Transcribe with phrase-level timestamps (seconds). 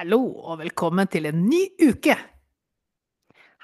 [0.00, 2.14] Hallo og velkommen til en ny uke!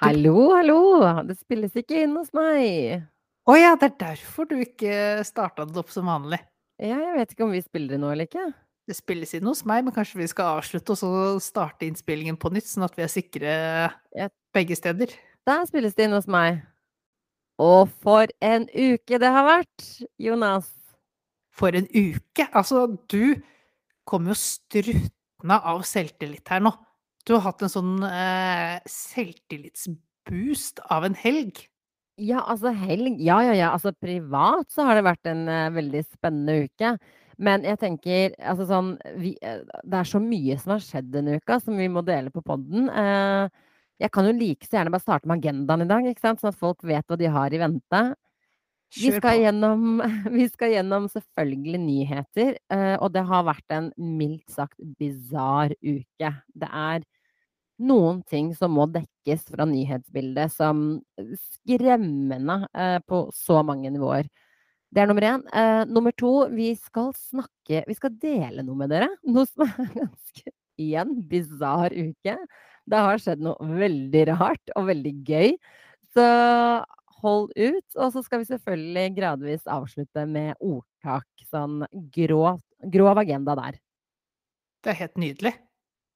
[0.02, 0.80] Hallo, hallo!
[1.24, 3.06] Det spilles ikke inn hos meg.
[3.48, 6.42] Å ja, det er derfor du ikke starta det opp som vanlig.
[6.76, 8.44] Ja, jeg vet ikke om vi spiller det nå eller ikke.
[8.84, 12.52] Det spilles inn hos meg, men kanskje vi skal avslutte og så starte innspillingen på
[12.52, 13.58] nytt, sånn at vi er sikre
[14.52, 15.16] begge steder.
[15.48, 16.60] Der spilles det inn hos meg.
[17.56, 20.68] Og for en uke det har vært, Jonas.
[21.56, 22.50] For en uke!
[22.52, 23.38] Altså, du
[24.04, 24.36] kom jo
[25.36, 26.72] struttende av selvtillit her nå.
[27.26, 31.66] Du har hatt en sånn eh, selvtillitsboost av en helg.
[32.18, 33.72] Ja, altså helg Ja, ja, ja.
[33.74, 36.96] Altså privat så har det vært en eh, veldig spennende uke.
[37.38, 41.36] Men jeg tenker altså sånn vi, eh, Det er så mye som har skjedd denne
[41.36, 42.88] uka som vi må dele på podden.
[42.88, 43.48] Eh,
[44.00, 46.40] jeg kan jo like så gjerne bare starte med agendaen i dag, ikke sant?
[46.40, 48.02] sånn at folk vet hva de har i vente.
[48.94, 49.98] Vi skal, gjennom,
[50.38, 56.32] vi skal gjennom selvfølgelig nyheter, eh, og det har vært en mildt sagt bisarr uke.
[56.54, 57.04] Det er
[57.82, 60.86] noen ting som må dekkes fra nyhetsbildet som
[61.36, 64.30] skremmende eh, på så mange nivåer.
[64.94, 65.42] Det er nummer én.
[65.52, 69.10] Eh, nummer to, vi skal snakke Vi skal dele noe med dere.
[69.26, 72.36] Noe som er ganske igjen bisarr uke.
[72.86, 75.56] Det har skjedd noe veldig rart og veldig gøy.
[76.14, 76.24] Så
[77.26, 77.86] hold ut.
[77.98, 81.28] Og så skal vi selvfølgelig gradvis avslutte med ordtak.
[81.50, 81.82] Sånn
[82.14, 82.62] grov,
[82.94, 83.78] grov agenda der.
[84.82, 85.56] Det er helt nydelig.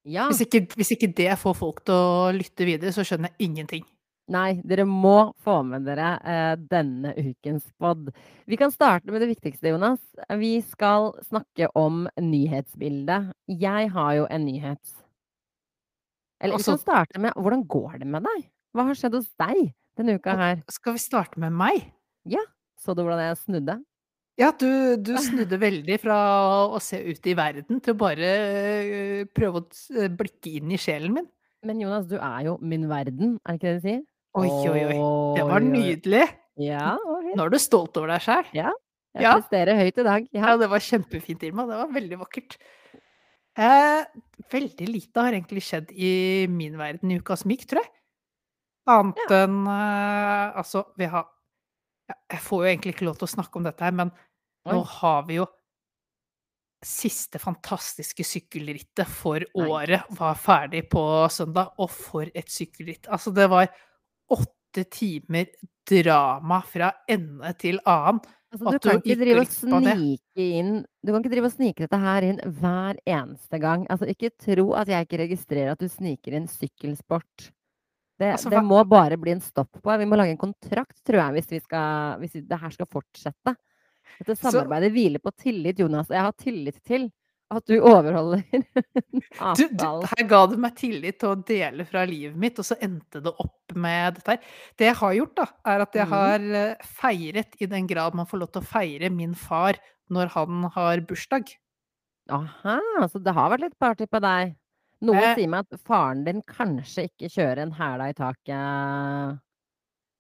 [0.09, 0.31] Ja.
[0.31, 3.89] Hvis ikke, hvis ikke det får folk til å lytte videre, så skjønner jeg ingenting.
[4.31, 8.13] Nei, dere må få med dere eh, denne ukens pod.
[8.47, 10.01] Vi kan starte med det viktigste, Jonas.
[10.39, 13.33] Vi skal snakke om nyhetsbildet.
[13.51, 14.95] Jeg har jo en nyhet.
[16.41, 18.47] Eller vi kan starte med hvordan går det med deg?
[18.71, 20.63] Hva har skjedd hos deg denne uka her?
[20.73, 21.87] Skal vi starte med meg?
[22.29, 22.43] Ja.
[22.81, 23.79] Så du hvordan jeg snudde?
[24.41, 26.17] Ja, du, du snudde veldig fra
[26.73, 31.13] å se ut i verden til å bare øh, prøve å blikke inn i sjelen
[31.19, 31.27] min.
[31.67, 34.01] Men Jonas, du er jo min verden, er det ikke det de sier?
[34.41, 34.99] Oi, oi, oi.
[35.37, 36.23] Det var nydelig.
[36.63, 36.95] Ja,
[37.27, 37.35] det.
[37.37, 38.49] Nå er du stolt over deg sjæl.
[38.57, 39.35] Jeg Ja.
[39.37, 40.29] presterer høyt i dag.
[40.33, 40.45] Ja.
[40.47, 41.67] Ja, det var kjempefint, Irma.
[41.69, 42.57] Det var veldig vakkert.
[43.61, 44.05] Eh,
[44.55, 47.91] veldig lite har egentlig skjedd i min verden i uka som gikk, tror jeg.
[48.89, 51.27] Annet enn uh, Altså, vi har
[52.31, 54.13] Jeg får jo egentlig ikke lov til å snakke om dette her, men
[54.69, 55.49] nå har vi jo
[56.81, 59.67] Siste fantastiske sykkelrittet for Nei.
[59.69, 63.05] året var ferdig på søndag, og for et sykkelritt.
[63.13, 63.69] Altså, det var
[64.33, 65.51] åtte timer
[65.91, 68.23] drama fra ende til annen.
[68.51, 69.13] Altså, du kan du
[71.05, 73.85] Du kan ikke drive og snike dette her inn hver eneste gang.
[73.93, 77.51] Altså, ikke tro at jeg ikke registrerer at du sniker inn sykkelsport.
[78.21, 79.95] Det, Altså, det må bare bli en stopp på.
[79.99, 83.55] Vi må lage en kontrakt, tror jeg, hvis, vi skal, hvis det her skal fortsette.
[84.21, 86.09] Dette Så- samarbeidet hviler på tillit, Jonas.
[86.13, 87.09] Jeg har tillit til
[87.51, 88.43] at du overholder
[89.57, 92.77] Du, du, her ga du meg tillit til å dele fra livet mitt, og så
[92.85, 94.45] endte det opp med dette her.
[94.79, 96.13] Det jeg har gjort, da, er at jeg Mhm.
[96.13, 99.81] har eh, feiret i den grad man får lov til å feire min far
[100.11, 101.57] når han har bursdag.
[102.31, 102.79] Aha,
[103.11, 104.55] så det har vært litt party på deg.
[105.01, 105.35] Noe Eh.
[105.35, 109.41] sier meg at faren din kanskje ikke kjører en hæla i taket.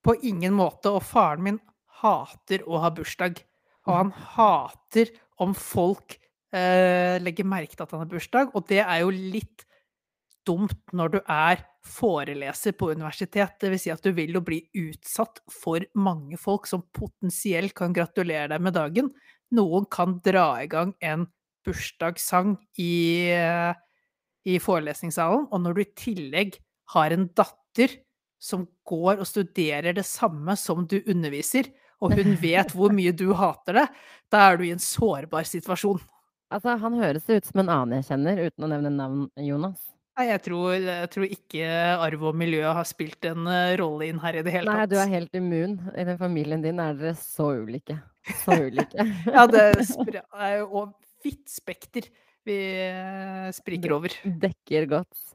[0.02, 0.88] På ingen måte.
[0.90, 1.60] Og faren min
[2.00, 3.42] hater å ha bursdag.
[3.86, 5.10] Og han hater
[5.40, 6.16] om folk
[6.52, 9.64] eh, legger merke til at han har bursdag, og det er jo litt
[10.48, 13.56] dumt når du er foreleser på universitet.
[13.60, 17.94] Det vil si at du vil jo bli utsatt for mange folk som potensielt kan
[17.96, 19.12] gratulere deg med dagen.
[19.56, 21.26] Noen kan dra i gang en
[21.66, 23.74] bursdagssang i, eh,
[24.48, 26.56] i forelesningssalen, og når du i tillegg
[26.94, 27.98] har en datter
[28.40, 31.68] som går og studerer det samme som du underviser,
[32.00, 33.86] og hun vet hvor mye du hater det,
[34.32, 36.00] da er du i en sårbar situasjon.
[36.50, 39.90] Altså, han høres ut som en annen jeg kjenner, uten å nevne navn, Jonas.
[40.18, 41.66] Nei, jeg tror, jeg tror ikke
[42.04, 44.96] arv og miljø har spilt en eh, rolle inn her i det hele Nei, du
[45.00, 45.78] er helt immun.
[45.94, 47.96] I den familien din er dere så ulike.
[48.42, 49.06] Så ulike.
[49.36, 49.62] Ja, det
[50.48, 50.88] er jo
[51.24, 52.10] vidt spekter
[52.48, 54.14] vi eh, spriker over.
[54.24, 55.26] Dekker godt.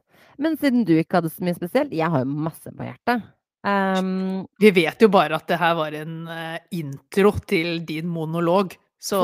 [0.42, 3.26] Men siden du ikke hadde så mye spesielt, jeg har jo masse på hjertet.
[3.66, 8.76] Um, Vi vet jo bare at det her var en eh, intro til din monolog,
[9.02, 9.20] så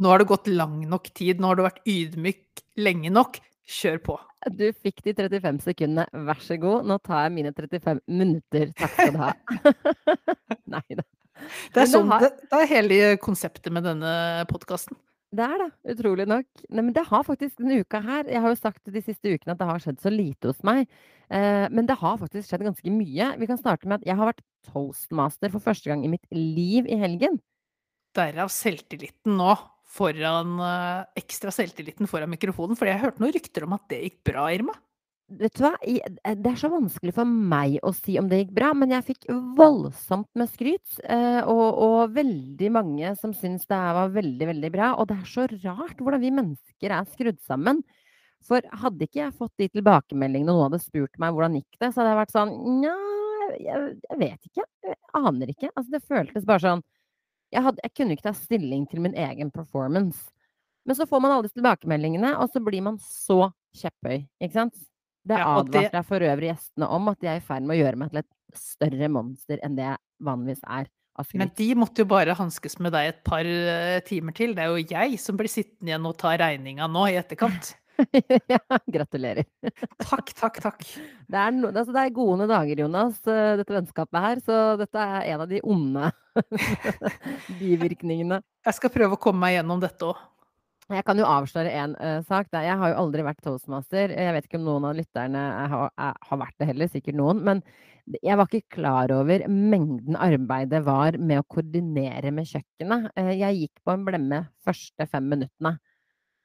[0.00, 3.40] nå har det gått lang nok tid, nå har du vært ydmyk lenge nok.
[3.70, 4.16] Kjør på.
[4.56, 6.88] Du fikk de 35 sekundene, vær så god.
[6.88, 8.72] Nå tar jeg mine 35 minutter.
[8.78, 9.34] Takk skal du ha.
[10.74, 11.04] Nei da.
[11.74, 14.12] Det er, sånn, det, det er hele konseptet med denne
[14.50, 14.96] podkasten.
[15.30, 16.46] Det er det, utrolig nok.
[16.74, 19.54] Nei, men det har faktisk denne uka her Jeg har jo sagt de siste ukene
[19.54, 20.90] at det har skjedd så lite hos meg.
[21.30, 23.28] Eh, men det har faktisk skjedd ganske mye.
[23.38, 26.88] Vi kan starte med at jeg har vært toastmaster for første gang i mitt liv
[26.90, 27.38] i helgen.
[28.18, 29.54] Derav selvtilliten nå.
[29.90, 32.78] foran eh, ekstra selvtilliten foran mikrofonen?
[32.78, 34.74] For jeg hørte noen rykter om at det gikk bra, Irma?
[35.30, 38.54] Vet du hva, eh, det er så vanskelig for meg å si om det gikk
[38.56, 39.28] bra, men jeg fikk
[39.58, 40.96] voldsomt med skryt.
[41.04, 44.88] Eh, og, og veldig mange som syns det var veldig, veldig bra.
[44.98, 47.84] Og det er så rart hvordan vi mennesker er skrudd sammen.
[48.42, 51.92] For hadde ikke jeg fått de tilbakemeldingene, og noen hadde spurt meg hvordan gikk det,
[51.92, 52.96] så hadde jeg vært sånn Nja,
[53.60, 54.66] jeg, jeg vet ikke.
[54.90, 55.72] Jeg aner ikke.
[55.74, 56.84] Altså, det føltes bare sånn
[57.50, 60.30] jeg, hadde, jeg kunne ikke ta stilling til min egen performance.
[60.86, 64.86] Men så får man alle disse tilbakemeldingene, og så blir man så kjepphøy, ikke sant?
[65.26, 68.00] Det advarte jeg for øvrig gjestene om, at de er i ferd med å gjøre
[68.00, 70.88] meg til et større monster enn det jeg vanligvis er
[71.36, 74.54] Men de måtte jo bare hanskes med deg et par eh, timer til.
[74.56, 77.74] Det er jo jeg som blir sittende igjen og ta regninga nå i etterkant.
[78.54, 79.44] ja, gratulerer.
[80.00, 80.86] Takk, takk, takk.
[81.28, 84.42] Det er, no, altså det er gode dager, Jonas, eh, dette vennskapet her.
[84.46, 86.10] Så dette er en av de onde
[87.60, 88.40] bivirkningene.
[88.66, 90.24] Jeg skal prøve å komme meg gjennom dette òg.
[90.90, 92.48] Jeg kan jo avsløre en uh, sak.
[92.50, 92.64] Da.
[92.66, 94.10] Jeg har jo aldri vært toastmaster.
[94.10, 97.18] Jeg vet ikke om noen av lytterne er, har, er, har vært det heller, sikkert
[97.20, 97.44] noen.
[97.46, 97.62] Men
[98.18, 103.12] jeg var ikke klar over mengden arbeid det var med å koordinere med kjøkkenet.
[103.14, 105.76] Uh, jeg gikk på en blemme første fem minuttene.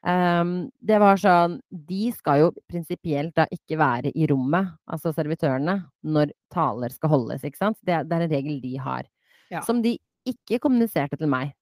[0.05, 1.55] Um, det var sånn
[1.89, 7.41] De skal jo prinsipielt da ikke være i rommet, altså servitørene, når taler skal holdes,
[7.47, 7.79] ikke sant?
[7.81, 9.09] Det, det er en regel de har.
[9.49, 9.63] Ja.
[9.65, 9.95] Som de
[10.29, 11.55] ikke kommuniserte til meg.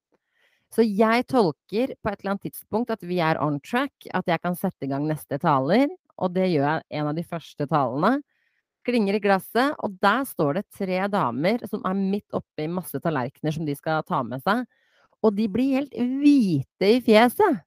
[0.74, 4.42] Så jeg tolker på et eller annet tidspunkt at vi er on track, at jeg
[4.42, 5.92] kan sette i gang neste taler.
[6.18, 8.14] Og det gjør jeg en av de første talene.
[8.84, 13.56] Klinger i glasset, og der står det tre damer som er midt oppi masse tallerkener
[13.56, 14.66] som de skal ta med seg.
[15.24, 17.62] Og de blir helt hvite i fjeset.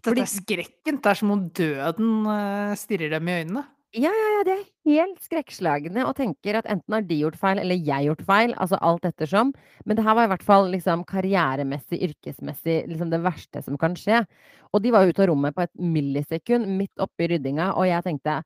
[0.00, 1.04] Dette er skrekkent.
[1.04, 3.66] Det er som om døden eh, stirrer dem i øynene.
[3.90, 7.58] Ja, ja, ja, det er helt skrekkslagne og tenker at enten har de gjort feil,
[7.58, 8.52] eller jeg gjort feil.
[8.62, 9.50] Altså alt ettersom.
[9.84, 13.96] Men det her var i hvert fall liksom karrieremessig, yrkesmessig, liksom det verste som kan
[13.98, 14.20] skje.
[14.70, 18.40] Og de var ute av rommet på et millisekund, midt oppi ryddinga, og jeg tenkte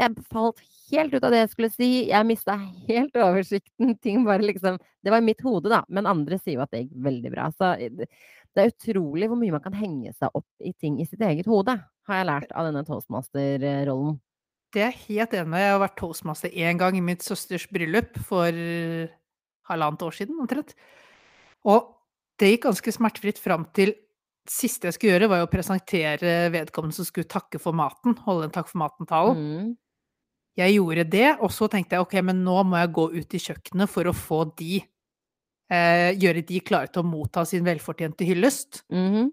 [0.00, 0.58] Jeg falt
[0.92, 1.90] helt ut av det jeg skulle si.
[2.08, 2.56] Jeg mista
[2.88, 3.94] helt oversikten.
[4.04, 5.82] Ting bare liksom Det var i mitt hode, da.
[5.88, 7.50] Men andre sier jo at det gikk veldig bra.
[7.52, 8.08] Så det
[8.56, 11.44] det er utrolig hvor mye man kan henge seg opp i ting i sitt eget
[11.44, 11.74] hode,
[12.08, 14.16] har jeg lært av denne toastmaster-rollen.
[14.74, 15.62] Det er jeg helt enig med.
[15.62, 18.58] Jeg har vært toastmaster én gang i mitt søsters bryllup for
[19.70, 20.74] halvannet år siden, omtrent.
[21.66, 21.92] Og
[22.40, 23.94] det gikk ganske smertefritt fram til
[24.50, 28.16] siste jeg skulle gjøre, var jo å presentere vedkommende som skulle takke for maten.
[28.26, 29.40] Holde en takk for maten-talen.
[29.40, 29.72] Mm.
[30.56, 33.40] Jeg gjorde det, og så tenkte jeg ok, men nå må jeg gå ut i
[33.42, 38.84] kjøkkenet for å få de eh, Gjøre de klare til å motta sin velfortjente hyllest.
[38.92, 39.32] Mhm.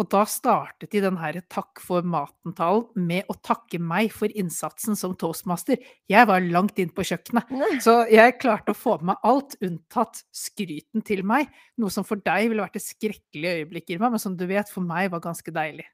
[0.00, 4.96] Og da startet de den her takk for maten-talen med å takke meg for innsatsen
[4.96, 5.80] som toastmaster.
[6.08, 7.50] Jeg var langt inn på kjøkkenet,
[7.84, 11.52] så jeg klarte å få med meg alt unntatt skryten til meg.
[11.76, 14.86] Noe som for deg ville vært et skrekkelig øyeblikk, Irma, men som du vet, for
[14.86, 15.84] meg var ganske deilig.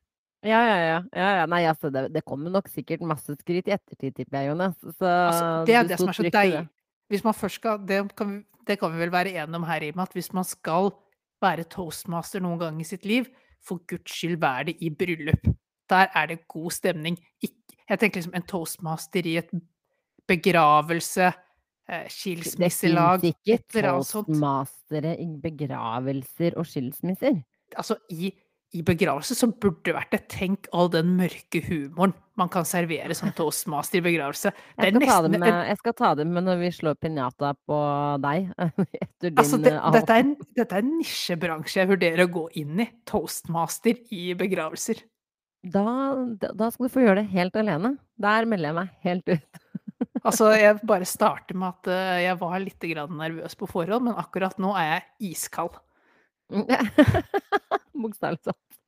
[0.47, 0.99] Ja, ja, ja.
[1.19, 1.47] ja, ja.
[1.51, 4.79] Nei, altså, det, det kommer nok sikkert masse skryt i ettertid, tipper jeg, Jonas.
[4.95, 6.63] Så Altså, det er det som er så deilig.
[7.11, 9.83] Hvis man først skal det kan, vi, det kan vi vel være enige om her,
[9.89, 10.93] Irma, at hvis man skal
[11.43, 13.27] være toastmaster noen gang i sitt liv,
[13.65, 15.49] for guds skyld vær det i bryllup.
[15.89, 17.19] Der er det god stemning.
[17.89, 19.53] Jeg tenker liksom en toastmaster i et
[20.29, 21.33] begravelse,
[22.13, 27.39] skilsmisselag Det finnes fins ikke toastmastere i begravelser og skilsmisser.
[27.77, 28.33] Altså, i,
[28.77, 30.21] i begravelse så burde det vært det.
[30.33, 34.53] Tenk all den mørke humoren man kan servere som toastmaster i begravelse.
[34.79, 37.79] Jeg skal, nesten med, jeg skal ta det med når vi slår pinjata på
[38.23, 38.51] deg
[39.03, 42.45] etter din Altså, det, eh, dette, er, dette er en nisjebransje jeg vurderer å gå
[42.61, 42.89] inn i.
[43.09, 45.03] Toastmaster i begravelser.
[45.67, 45.87] da,
[46.39, 47.97] da da skal du få gjøre det helt alene.
[48.21, 49.49] Der melder jeg meg helt ut.
[50.27, 52.85] Altså, jeg bare starter med at eh, jeg var litt
[53.17, 55.79] nervøs på forhånd, men akkurat nå er jeg iskald.
[58.03, 58.79] Bokstavelig talt.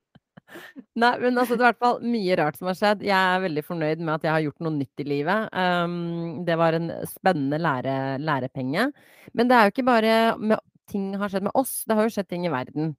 [0.98, 3.04] Nei, men altså, det er i hvert fall mye rart som har skjedd.
[3.06, 5.52] Jeg er veldig fornøyd med at jeg har gjort noe nytt i livet.
[5.54, 8.88] Um, det var en spennende lære, lærepenge.
[9.36, 10.58] Men det er jo ikke bare med,
[10.90, 12.94] ting har skjedd med oss, det har jo skjedd ting i verden.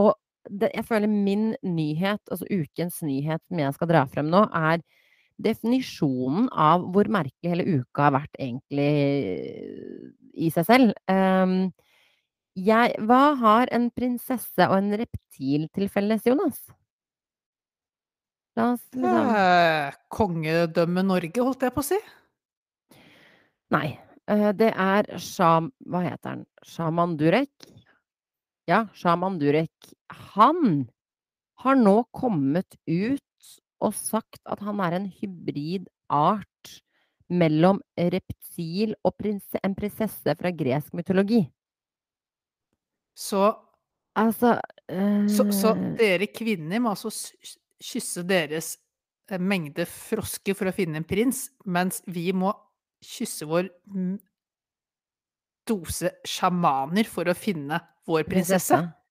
[0.00, 0.14] Og
[0.50, 4.82] det, jeg føler min nyhet, altså ukens nyhet som jeg skal dra frem nå, er
[5.42, 8.90] definisjonen av hvor merkelig hele uka har vært egentlig
[10.32, 10.92] i seg selv.
[11.10, 11.70] Um,
[12.58, 16.60] jeg, hva har en prinsesse og en reptil til felles, Jonas?
[18.58, 22.00] La oss liksom Eh, Kongedømme Norge, holdt jeg på å si.
[23.72, 23.98] Nei.
[24.28, 25.70] eh, Det er Sham...
[25.88, 26.42] Hva heter han?
[26.62, 27.50] Shaman Durek?
[28.68, 29.72] Ja, Shaman Durek.
[30.36, 30.90] Han
[31.64, 33.22] har nå kommet ut
[33.82, 36.76] og sagt at han er en hybridart
[37.32, 41.46] mellom reptil og en prinsesse fra gresk mytologi.
[43.14, 43.44] Så
[44.14, 44.58] Altså,
[45.28, 47.08] Så så Eh dere kvinner må altså
[47.80, 48.76] kysse deres,
[49.30, 52.52] eh, mengde frosker for å finne en prins, mens vi må
[53.02, 53.70] kysse vår
[55.66, 58.76] dose sjamaner for å finne vår prinsesse?
[58.76, 59.01] Prinsesse.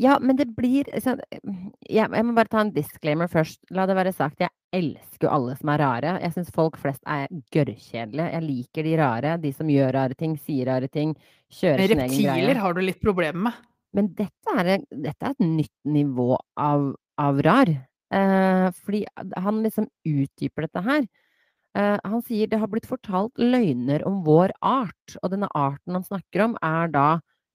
[0.00, 3.60] Ja, men det blir sånn jeg jeg må bare ta en disclaimer først.
[3.74, 6.16] La det være sagt, jeg elsker jo alle som er rare.
[6.24, 8.26] Jeg syns folk flest er gørrkjedelige.
[8.34, 11.14] Jeg liker de rare, de som gjør rare ting, sier rare ting,
[11.52, 12.34] kjører sin egen greie.
[12.34, 13.70] reptiler har du litt problemer med.
[13.94, 16.90] Men dette er dette er et nytt nivå av
[17.22, 17.70] av rar.
[18.14, 19.04] Eh, fordi
[19.36, 21.06] han liksom utdyper dette her.
[21.78, 26.06] Eh, han sier det har blitt fortalt løgner om vår art, og denne arten han
[26.06, 27.06] snakker om er da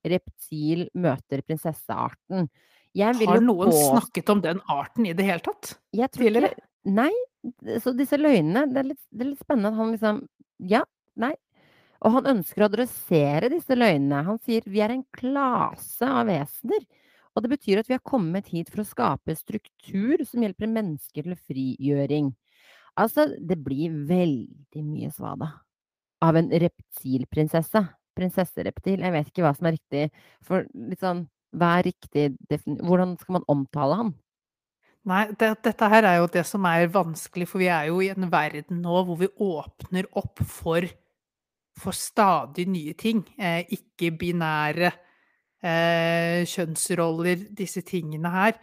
[0.06, 2.50] reptil møter prinsessearten.
[2.98, 3.75] Har noen på...
[3.75, 5.75] snakket om den arten i det hele tatt?
[5.96, 6.56] Jeg tror ikke
[6.89, 7.12] Nei,
[7.84, 10.22] så disse løgnene, det er litt det er litt spennende at han liksom
[10.72, 10.84] Ja,
[11.20, 11.34] nei.
[12.00, 14.24] Og han ønsker å adressere disse løgnene.
[14.24, 16.86] Han sier vi er en klase av vesener,
[17.36, 21.27] og det betyr at vi har kommet hit for å skape struktur som hjelper mennesker
[21.27, 22.32] til frigjøring.
[23.00, 25.51] Altså, det blir veldig mye svada
[26.24, 27.84] av en reptilprinsesse.
[28.19, 29.01] Prinsessereptil.
[29.05, 30.09] Jeg vet ikke hva som er riktig,
[30.45, 31.25] for litt sånn
[31.57, 32.27] hva er riktig
[32.85, 34.11] hvordan skal man omtale han?
[35.09, 38.11] Nei, det dette her er jo det som er vanskelig, for vi er jo i
[38.11, 40.85] en verden nå hvor vi åpner opp for
[41.79, 43.21] for stadig nye ting.
[43.39, 44.91] Eh, ikke-binære,
[45.63, 48.57] eh, kjønnsroller, disse tingene her.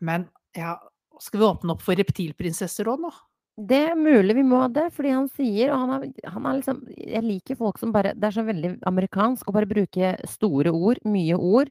[0.00, 0.24] Men
[0.56, 0.78] ja,
[1.20, 3.12] skal vi åpne opp for reptilprinsesser òg nå?
[3.58, 6.78] Det er mulig vi må det, fordi han sier og han er han er liksom
[6.96, 11.00] jeg liker folk som bare det er så veldig amerikansk å bare bruke store ord,
[11.04, 11.68] mye ord,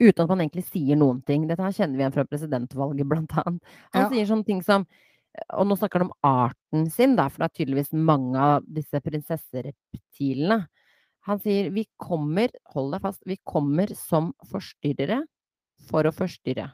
[0.00, 1.46] uten at man egentlig sier noen ting.
[1.50, 3.62] Dette her kjenner vi igjen fra presidentvalget, blant annet.
[3.94, 4.08] Han Ja.
[4.08, 4.86] sier sånne ting som
[5.54, 8.98] og nå snakker han om arten sin, da, for det er tydeligvis mange av disse
[9.00, 10.66] prinsessereptilene.
[11.28, 15.22] Han sier vi kommer hold deg fast, vi kommer som forstyrrere
[15.90, 16.72] for å forstyrre.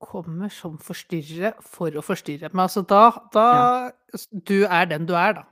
[0.00, 2.52] Kommer som forstyrrere for å forstyrre.
[2.54, 3.90] Men altså da da Ja.
[4.46, 5.42] Du er den du er, da.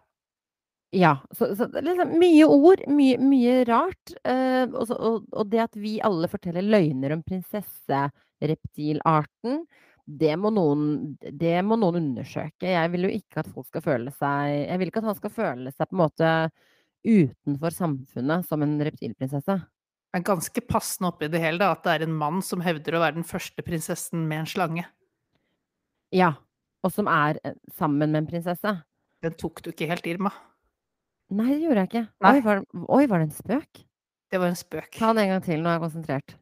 [0.95, 1.17] Ja.
[1.35, 4.13] Så så liksom mye ord, mye mye rart.
[4.25, 9.67] Eh, og og og det at vi alle forteller løgner om prinsessereptilarten,
[10.07, 12.67] det må noen det må noen undersøke.
[12.71, 15.31] Jeg vil jo ikke at folk skal føle seg jeg vil ikke at han skal
[15.43, 16.31] føle seg på en måte
[17.07, 19.59] utenfor samfunnet som en reptilprinsesse.
[20.17, 23.03] Er ganske passende oppi det hele da, at det er en mann som hevder å
[23.03, 24.87] være den første prinsessen med en slange.
[26.15, 26.33] Ja.
[26.87, 28.73] Og som er, eh, sammen med en prinsesse.
[29.23, 30.33] Den tok du ikke helt, Irma.
[31.35, 32.05] Nei, det gjorde jeg ikke.
[32.31, 33.85] Oi, var oi, var det en spøk?
[34.31, 34.91] Det var en spøk.
[34.95, 36.35] Ta den en gang til, nå er jeg konsentrert.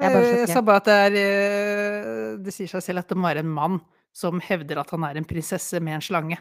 [0.00, 3.08] Jeg bare Eh, Jeg sa bare at det er eh, Det sier seg selv at
[3.08, 3.80] det må være en mann
[4.16, 6.38] som hevder at han er en prinsesse med en slange.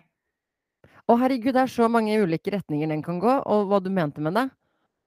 [1.10, 4.22] Å herregud, det er så mange ulike retninger den kan gå, og hva du mente
[4.22, 4.50] med det.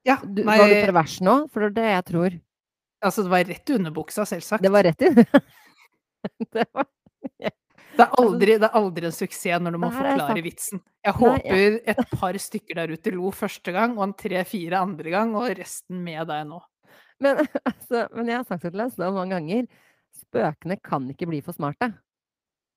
[0.06, 1.36] Ja, Du nei var du pervers nå?
[1.52, 2.38] For det er det jeg tror.
[3.02, 4.62] Altså, det var rett i underbuksa, selvsagt.
[4.62, 5.10] Det var rett i
[6.54, 7.52] Det var Det er
[7.92, 10.80] Altså aldri det er aldri en suksess når du må forklare vitsen.
[11.04, 15.34] Jeg håper et par stykker der ute lo første gang, og en 3-4 andre gang,
[15.36, 16.62] og resten med deg nå.
[17.22, 19.68] Men altså men jeg har sagt det til deg så mange ganger,
[20.22, 21.90] spøkene kan ikke bli for smarte.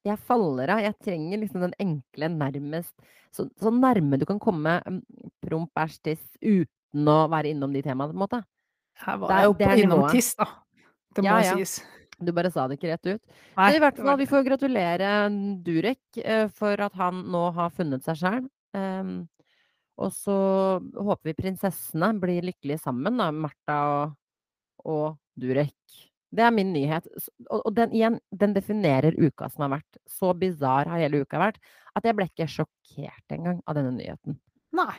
[0.05, 0.83] Jeg faller av.
[0.83, 2.93] Jeg trenger liksom den enkle, nærmest
[3.35, 4.99] så så nærme du kan komme, hm,
[5.43, 6.23] promp, bæsj, tiss
[6.95, 8.41] uten å være innom de temaene, på en måte.
[9.03, 10.47] Her var jeg jo på innom tiss, da.
[11.15, 11.55] Det må Ja, ja.
[11.59, 11.83] sies.
[12.17, 13.21] Du bare sa det ikke rett ut.
[13.57, 15.07] Nei, Men i hvert fall vi får gratulere
[15.63, 18.45] Durek, eh, for at han nå har funnet seg sjæl.
[18.73, 19.27] Um,
[19.97, 24.15] og så håper vi prinsessene blir lykkelige sammen, da, Märtha og
[24.85, 25.73] og Durek.
[26.35, 27.07] Det er min nyhet.
[27.49, 29.97] Og og den igjen, den definerer uka som har vært.
[30.05, 31.57] Så bisarr har hele uka vært
[31.95, 34.37] at jeg ble ikke sjokkert engang av denne nyheten.
[34.75, 34.93] Nei.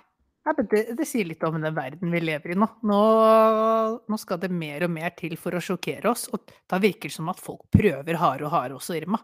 [0.46, 2.68] Men det det sier litt om den verden vi lever i nå.
[2.86, 3.00] Nå
[4.06, 7.16] nå skal det mer og mer til for å sjokkere oss, og da virker det
[7.16, 9.18] som at folk prøver hardere og hardere også, Irma.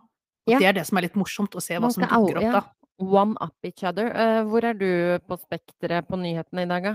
[0.46, 0.58] Og Ja.
[0.58, 2.62] det er det som er litt morsomt, å se hva som dukker opp da.
[2.98, 4.10] One up each other.
[4.10, 6.94] Uh, hvor er du på spekteret på nyhetene i dag, da?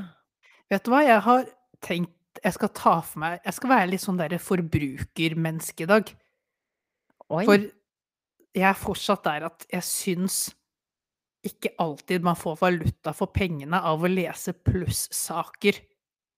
[0.69, 1.48] Vet du hva, jeg har
[1.81, 6.12] tenkt jeg skal ta for meg jeg skal være litt sånn derre forbrukermenneske i dag.
[7.27, 7.63] For
[8.57, 10.38] jeg er fortsatt der at jeg syns
[11.48, 15.75] ikke alltid man får valuta for pengene av å lese plussaker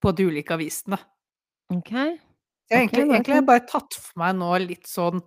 [0.00, 0.98] på de ulike avisene.
[1.70, 1.90] OK.
[1.90, 2.18] Jeg
[2.70, 5.18] har egentlig er egentlig jeg bare tatt for meg nå litt sånn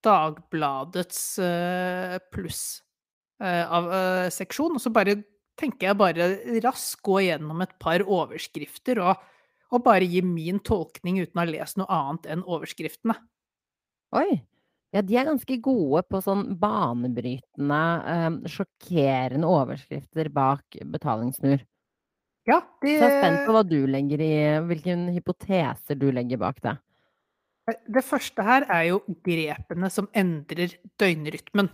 [0.00, 5.14] Dagbladets, uh, pluss-seksjon, uh, uh, og så bare
[5.60, 6.28] tenker jeg bare
[6.64, 9.12] raskt gå gjennom et par overskrifter og
[9.70, 13.14] og bare gi min tolkning uten å ha lest noe annet enn overskriftene.
[14.18, 14.40] Oi.
[14.90, 21.62] Ja, de er ganske gode på sånn banebrytende, eh, sjokkerende overskrifter bak betalingsmur.
[22.48, 22.96] Ja, de...
[22.96, 24.32] Så jeg er spent på hva du legger i
[24.66, 26.74] hvilke hypoteser du legger bak det.
[27.70, 31.70] Eh, det første her er jo grepene som endrer døgnrytmen.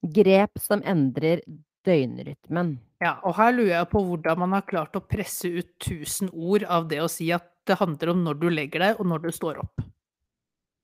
[0.00, 1.44] Grep som endrer
[1.84, 2.78] døgnrytmen.
[3.04, 6.64] Ja, og her lurer jeg på hvordan man har klart å presse ut 1000 ord
[6.68, 9.34] av det å si at det handler om når du legger deg, og når du
[9.36, 9.84] står opp.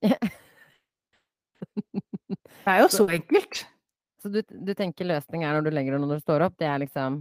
[1.76, 3.64] Det er jo så enkelt.
[4.22, 6.56] Så du, du tenker løsning er når du legger deg når du står opp?
[6.58, 7.20] Det er liksom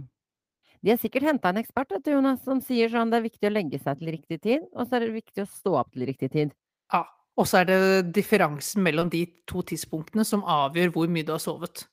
[0.82, 3.50] De har sikkert henta en ekspert vet du, Jonas, som sier sånn det er viktig
[3.50, 6.06] å legge seg til riktig tid, og så er det viktig å stå opp til
[6.08, 6.54] riktig tid.
[6.94, 7.04] Ja,
[7.36, 7.78] og så er det
[8.16, 11.86] differansen mellom de to tidspunktene som avgjør hvor mye du har sovet.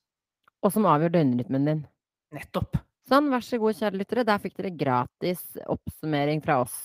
[0.64, 1.86] Og som avgjør døgnrytmen din.
[2.34, 2.80] Nettopp.
[3.10, 4.24] Sånn, vær så god, kjære lyttere.
[4.28, 6.78] Der fikk dere gratis oppsummering fra oss.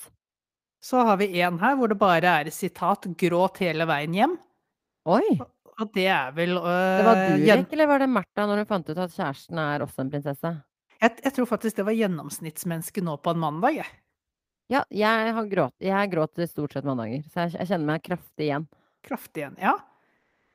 [0.83, 4.37] Så har vi en her hvor det bare er sitat 'gråt hele veien hjem'.
[5.09, 5.39] Oi!
[5.79, 8.89] Og det er vel øh, Det var Durek, eller var det Martha, når hun fant
[8.91, 10.55] ut at kjæresten er også en prinsesse?
[10.99, 13.99] jeg, jeg tror faktisk det var gjennomsnittsmennesket nå på en mandag, jeg.
[14.69, 15.75] Ja, jeg har gråt.
[15.81, 18.67] Jeg gråter stort sett mandager, så jeg, jeg kjenner meg kraftig igjen.
[19.07, 19.77] Kraftig igjen, ja.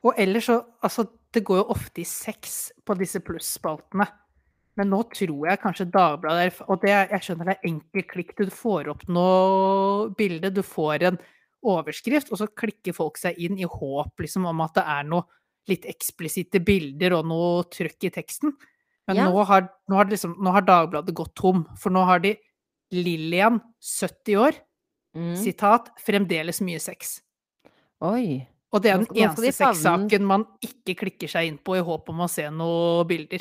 [0.04, 4.06] Og ellers så Altså, det går jo ofte i sex på disse plusspaltene.
[4.78, 8.36] Men nå tror jeg kanskje Dagbladet Og det, jeg skjønner det er enkel klikk.
[8.38, 11.20] Du får opp noe bilde, du får en
[11.64, 15.24] overskrift, og så klikker folk seg inn i håp liksom, om at det er noe
[15.72, 18.52] litt eksplisitte bilder og noe trøkk i teksten.
[19.08, 19.30] Men Ja.
[19.30, 22.36] nå, har, nå, har liksom, nå har Dagbladet gått tom, for nå har de
[22.92, 24.54] Lillian, 70 år,
[25.16, 25.36] Mm.
[25.38, 27.22] sitat 'fremdeles mye sex'.
[28.02, 28.48] Oi.
[28.74, 32.18] Og det er den eneste sexsaken man ikke klikker seg inn på i håp om
[32.22, 33.40] å se noen bilder.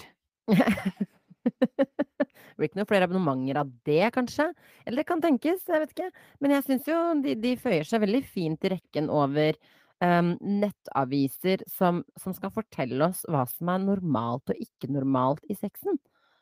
[1.44, 4.48] Det blir ikke noen flere abonnementer av det, kanskje?
[4.86, 6.10] Eller det kan tenkes, jeg vet ikke.
[6.44, 9.58] Men jeg syns jo de, de føyer seg veldig fint i rekken over
[10.02, 15.58] um, nettaviser som, som skal fortelle oss hva som er normalt og ikke normalt i
[15.58, 15.98] sexen.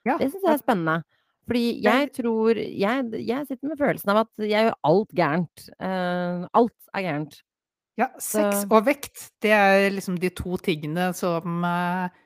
[0.06, 1.00] Ja, Det syns jeg er spennende.
[1.50, 5.64] Fordi jeg tror jeg, jeg sitter med følelsen av at jeg gjør alt gærent.
[5.82, 7.40] Uh, alt er gærent.
[7.98, 12.20] ja, sex og vekt, det er liksom de to tingene som, eh,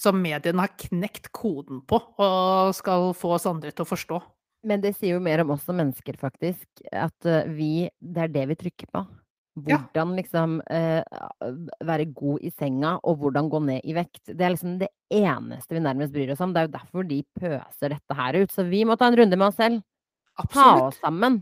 [0.00, 4.20] som mediene har knekt koden på, og skal få oss andre til å forstå.
[4.66, 6.66] Men det sier jo mer om oss som mennesker, faktisk.
[6.90, 9.04] At eh, vi Det er det vi trykker på.
[9.64, 9.78] Ja.
[9.78, 11.00] Hvordan liksom eh,
[11.88, 14.26] være god i senga, og hvordan gå ned i vekt.
[14.28, 16.52] Det er liksom det eneste vi nærmest bryr oss om.
[16.52, 18.52] Det er jo derfor de pøser dette her ut.
[18.52, 19.80] Så vi må ta en runde med oss selv.
[20.36, 20.82] Ta Absolutt.
[20.90, 21.40] oss sammen.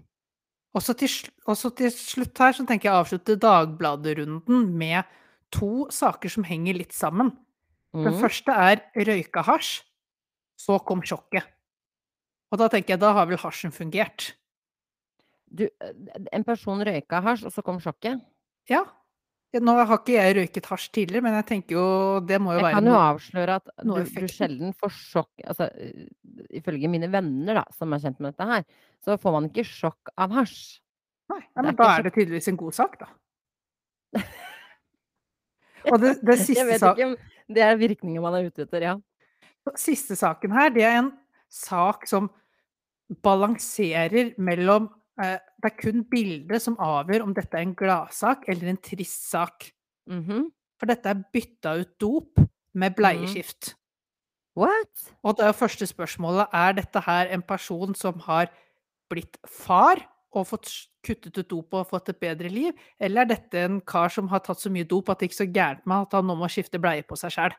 [0.75, 1.11] Og så til,
[1.51, 5.11] også til slutt her så tenker jeg å avslutte Dagbladet-runden med
[5.55, 7.33] to saker som henger litt sammen.
[7.95, 8.21] Den Mm.
[8.21, 9.83] første er røyka hasj,
[10.59, 11.45] så kom sjokket.
[12.53, 14.33] Og da tenker jeg, da har vel hasjen fungert.
[15.49, 15.93] Du, eh,
[16.33, 18.21] en person røyka hasj, og så kom sjokket.
[18.69, 18.85] Ja.
[19.55, 22.65] Nå har ikke jeg røyket hasj tidligere, men jeg tenker jo det må jo Jeg
[22.65, 26.09] være kan jo avsløre at du, du sjelden får sjokk altså, eh,
[26.59, 28.65] Ifølge mine venner, da, som er kjent med dette her,
[29.05, 30.81] så får man ikke sjokk av hasj.
[31.31, 33.07] Nei, ja, men er da er det tydeligvis en god sak, da.
[35.93, 37.17] Og det, det Jeg vet ikke om
[37.55, 38.95] det er virkningen man er ute etter, ja.
[39.77, 41.13] siste saken her, det er en
[41.53, 42.31] sak som
[43.25, 44.89] balanserer mellom
[45.21, 49.29] eh, Det er kun bildet som avgjør om dette er en gladsak eller en trist
[49.31, 49.71] sak.
[50.11, 50.51] Mhm.
[50.81, 52.41] For dette er bytta ut dop
[52.75, 53.75] med bleieskift.
[54.59, 55.13] What?
[55.23, 58.51] Og det første spørsmålet er dette her en person som har
[59.11, 60.03] blitt far
[60.41, 60.71] og fått
[61.05, 64.43] kuttet ut dop og fått et bedre liv, eller er dette en kar som har
[64.45, 66.81] tatt så mye dop at det er så gærent med at han nå må skifte
[66.83, 67.55] bleie på seg sjæl?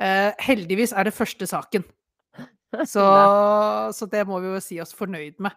[0.00, 1.84] Eh, heldigvis er det første saken,
[2.92, 3.06] så,
[3.96, 5.56] så det må vi jo si oss fornøyd med.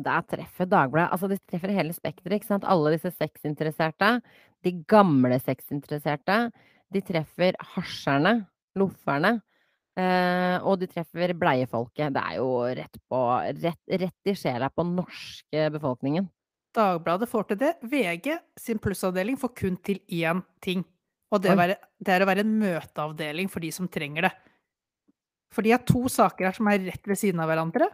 [0.00, 2.64] Der treffer Dagbladet Altså, de treffer hele spekteret, ikke sant?
[2.64, 4.20] Alle disse sexinteresserte.
[4.64, 6.38] De gamle sexinteresserte.
[6.94, 8.46] De treffer hasjerne,
[8.80, 9.40] lofferne.
[9.98, 12.12] Eh, og de treffer bleiefolket.
[12.14, 13.22] Det er jo rett på
[13.58, 16.28] Rett, rett i sjela på den norske befolkningen.
[16.76, 17.72] Dagbladet får til det.
[17.82, 20.84] VG sin plussavdeling får kun til én ting.
[21.30, 24.32] Og det, være, det er å være en møteavdeling for de som trenger det.
[25.54, 27.90] For de har to saker her som er rett ved siden av hverandre.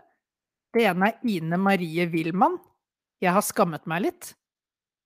[0.76, 2.58] Det ene er Ine Marie Wilman.
[3.22, 4.34] Jeg har skammet meg litt.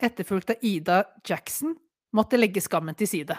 [0.03, 1.77] Etterfulgt av Ida Jackson.
[2.17, 3.37] Måtte legge skammen til side.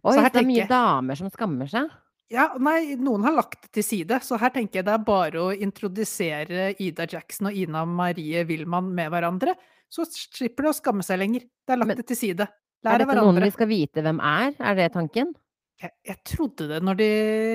[0.00, 1.90] Oi, her det er mye damer som skammer seg.
[2.30, 5.42] Ja, nei, noen har lagt det til side, så her tenker jeg det er bare
[5.42, 9.56] å introdusere Ida Jackson og Ina Marie Wilman med hverandre,
[9.90, 11.48] så slipper de å skamme seg lenger.
[11.66, 12.46] Det er lagt Men- det til side.
[12.46, 12.94] Er hverandre.
[12.94, 13.48] Er dette noen hverandre.
[13.50, 14.54] vi skal vite hvem er?
[14.60, 15.34] Er det tanken?
[15.80, 17.10] Jeg, jeg trodde det når de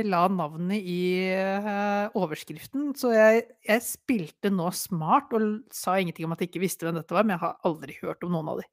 [0.10, 1.02] la navnet i
[1.38, 6.64] uh, overskriften, så jeg, jeg spilte nå smart og sa ingenting om at jeg ikke
[6.66, 8.68] visste hvem dette var, men jeg har aldri hørt om noen av de.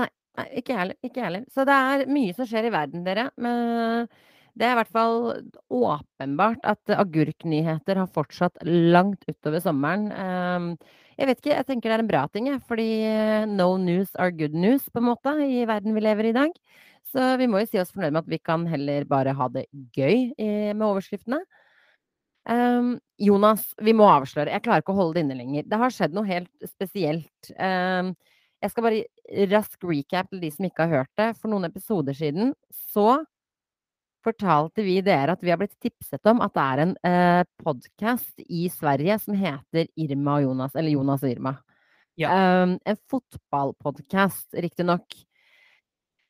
[0.00, 0.78] Nei, ikke.
[1.04, 1.44] Ikke jeg heller.
[1.52, 3.28] Så det er mye som skjer i verden, dere.
[3.38, 4.08] Men
[4.54, 5.16] det er i hvert fall
[5.74, 10.10] åpenbart at agurknyheter har fortsatt langt utover sommeren.
[10.12, 10.68] Ehm,
[11.14, 12.60] Jeg vet ikke, jeg tenker det er en bra ting, jeg.
[12.66, 16.32] Fordi eh, no news are good news, på en måte, i verden vi lever i
[16.32, 16.50] i dag.
[17.12, 19.68] Så vi må jo si oss fornøyd med at vi kan heller bare ha det
[19.94, 21.38] gøy eh, med overskriftene.
[22.50, 24.50] Um, Jonas, vi må avsløre.
[24.52, 25.68] Jeg klarer ikke å holde det inne lenger.
[25.70, 27.52] Det har skjedd noe helt spesielt.
[27.56, 28.10] Um,
[28.64, 31.30] jeg skal bare rask recap til de som ikke har hørt det.
[31.38, 32.52] For noen episoder siden
[32.92, 33.22] så
[34.24, 38.42] fortalte vi dere at vi har blitt tipset om at det er en eh, podkast
[38.46, 41.54] i Sverige som heter Irma og Jonas, eller Jonas og Irma.
[42.20, 42.30] Ja.
[42.62, 45.16] Um, en fotballpodkast, riktignok.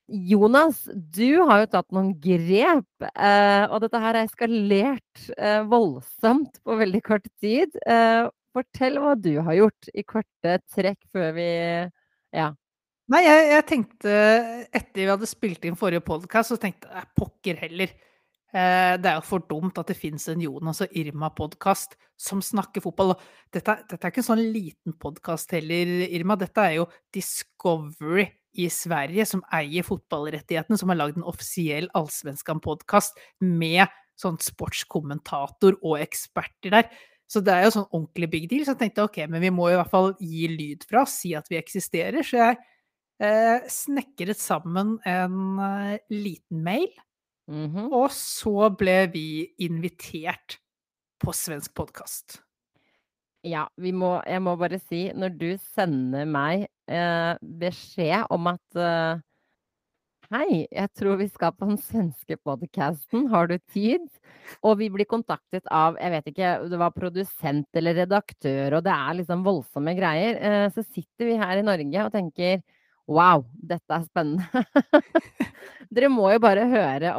[0.09, 6.61] Jonas, du har jo tatt noen grep, eh, og dette her er eskalert eh, voldsomt
[6.64, 7.72] på veldig kort tid.
[7.88, 11.48] Eh, fortell hva du har gjort i korte trekk før vi
[12.35, 12.52] Ja.
[13.12, 14.12] Nei, jeg, jeg tenkte
[14.73, 17.90] etter vi hadde spilt inn forrige podkast, så tenkte jeg pokker heller.
[18.55, 22.81] Eh, det er jo for dumt at det fins en Jonas og Irma-podkast som snakker
[22.81, 23.12] fotball.
[23.53, 26.38] Dette, dette er ikke en sånn liten podkast heller, Irma.
[26.40, 33.21] Dette er jo Discovery i Sverige som eier fotballrettighetene, som har lagd en offisiell Allsvenskan-podkast
[33.45, 33.85] med
[34.17, 36.95] sånn sportskommentator og eksperter der.
[37.29, 38.64] Så det er jo sånn ordentlig big deal.
[38.64, 41.35] Så jeg tenkte ok, men vi må i hvert fall gi lyd fra oss, si
[41.37, 42.25] at vi eksisterer.
[42.25, 42.62] Så jeg
[43.20, 46.88] snekret sammen en eh, liten mail,
[47.48, 47.92] Mhm.
[47.92, 50.59] og så ble vi invitert
[51.20, 52.40] på svensk podkast.
[53.44, 58.77] Ja, vi må, jeg må bare si, når du sender meg eh, beskjed om at
[58.81, 59.20] eh,
[60.33, 64.07] Hei, jeg tror vi skal på den svenske podcasten, har du tid?
[64.64, 68.94] Og vi blir kontaktet av, jeg vet ikke, det var produsent eller redaktør, og det
[68.94, 70.40] er liksom voldsomme greier.
[70.40, 72.62] Eh, så sitter vi her i Norge og tenker
[73.11, 74.64] wow, dette er spennende.
[75.95, 77.14] Dere må jo bare høre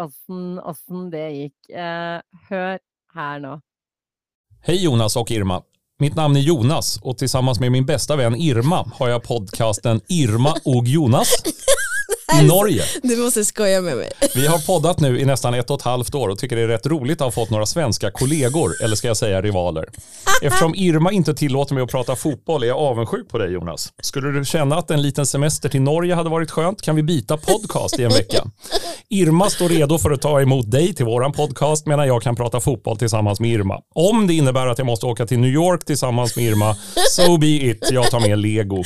[0.66, 1.72] åssen det gikk.
[1.72, 2.20] Eh,
[2.50, 2.78] hør
[3.16, 3.56] her nå.
[4.66, 5.62] Hei Jonas og Irma.
[6.02, 10.52] Mitt navn er Jonas og sammen med min beste venn Irma har jeg podcasten Irma
[10.68, 11.32] og Jonas
[12.44, 12.84] Norge.
[13.04, 14.12] Du måste skoja med mig.
[14.36, 16.68] Vi har poddat nu i nästan ett och ett halvt år och tycker det är
[16.68, 19.86] rätt roligt att ha fått några svenska kollegor, eller ska jag säga rivaler.
[20.42, 23.94] Eftersom Irma inte tillåter mig att prata fotboll är jag avundsjuk på dig Jonas.
[24.04, 27.38] Skulle du känna att en liten semester till Norge hade varit skönt kan vi byta
[27.38, 28.44] podcast i en vecka.
[29.10, 32.60] Irma står redo för att ta emot dig till våran podcast medan jag kan prata
[32.60, 33.80] fotboll tillsammans med Irma.
[33.96, 36.76] Om det innebär att jag måste åka till New York tillsammans med Irma,
[37.10, 37.88] so be it.
[37.92, 38.84] Jag tar med lego.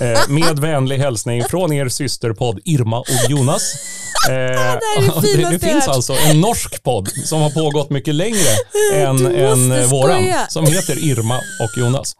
[0.00, 3.62] Eh, med vänlig hälsning från er systerpodd Irma och Jonas.
[4.28, 4.32] Eh,
[5.22, 8.48] det det, det finns alltså en norsk podd som har pågått mycket längre
[8.94, 12.16] än, än eh, våran, som heter Irma och Jonas.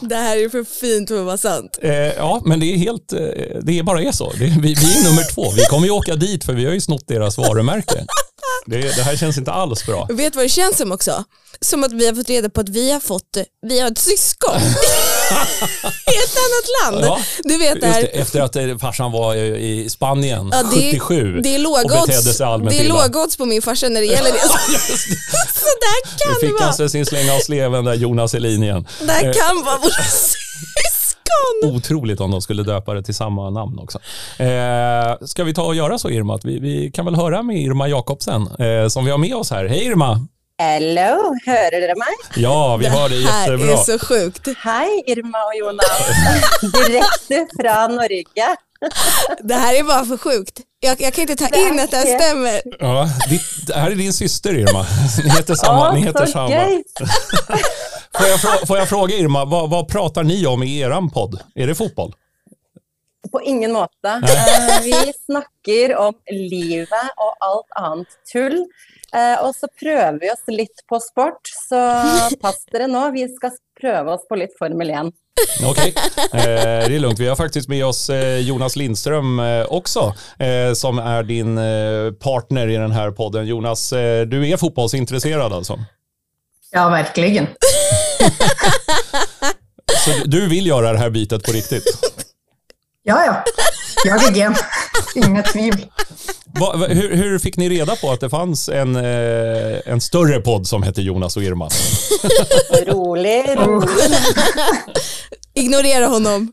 [0.00, 1.78] Det här är för fint för att vara sant.
[1.82, 3.18] Eh, ja, men det är helt, eh,
[3.62, 4.32] det är bara är så.
[4.38, 5.50] Vi, vi är nummer två.
[5.56, 8.06] Vi kommer ju åka dit för vi har ju snott deras varumärke.
[8.66, 10.06] Det, det här känns inte alls bra.
[10.10, 11.24] Vet du vad det känns som också?
[11.60, 14.56] Som att vi har fått reda på att vi har fått, vi har ett syskon
[16.12, 17.04] i ett annat land.
[17.04, 20.90] Ja, Du vet det här, det, efter att eh, farsan var i Spanien Ja, det,
[20.92, 24.06] 77 det är och betedde sig allmänt det är lågodds på min farsa när det
[24.06, 24.38] gäller det.
[25.54, 26.72] Så där kan det fick han vara.
[26.72, 28.86] sig sin slänga av sleven där Jonas i linjen.
[29.00, 31.76] Det här Eh, kan vara vår våra syskon.
[31.76, 33.98] Otroligt om de skulle döpa det till samma namn också.
[34.42, 36.34] Eh, ska vi ta och göra så Irma?
[36.34, 39.50] Att vi, vi kan väl höra med Irma Jakobsen eh, som vi har med oss
[39.50, 39.66] här.
[39.66, 40.26] Hej Irma!
[40.58, 42.14] Hello, hører dere meg?
[42.36, 44.48] Ja, vi hör dig Det här er är så sjukt.
[44.58, 46.00] Hei, Irma og Jonas.
[46.72, 48.56] Direkte fra Norge.
[49.42, 50.60] Det här är bara för sjukt.
[50.80, 52.62] Jag, jag kan inte ta Det at in att det stämmer.
[52.78, 54.86] Ja, det, det här är din syster Irma.
[55.24, 55.90] Ni heter samma.
[55.90, 56.50] Å, ni heter så samma.
[56.50, 56.82] gøy.
[58.18, 61.40] Får, jag frå, får jag fråga Irma, vad, vad pratar ni om i er podd?
[61.54, 62.14] Är det fotboll?
[63.32, 64.08] På ingen måte.
[64.08, 68.64] Eh, Vi snakker om livet og alt annet tull.
[69.14, 71.80] Eh, Og så prøver vi oss litt på sport, så
[72.40, 73.10] pass dere nå.
[73.10, 73.50] Vi skal
[73.80, 75.12] prøve oss på litt Formel 1.
[75.66, 75.94] Okej,
[76.32, 77.18] eh, det är lugnt.
[77.18, 82.12] Vi har faktiskt med oss eh, Jonas Lindström eh, också, eh, som är din eh,
[82.12, 83.46] partner i den här podden.
[83.46, 85.78] Jonas, eh, du är fotbollsintresserad alltså?
[86.70, 87.46] Ja, verkligen.
[90.04, 91.84] Så du vill göra det här bytet på riktigt?
[93.02, 93.44] Ja, ja.
[94.04, 94.54] Jag är gen.
[95.14, 95.86] Inga tvivel.
[96.60, 100.40] Va, va, hur, hur fick ni reda på att det fanns en, eh, en större
[100.40, 101.68] podd som heter Jonas och Irma?
[102.86, 103.88] Rolig, rolig.
[105.54, 106.52] Ignorera honom.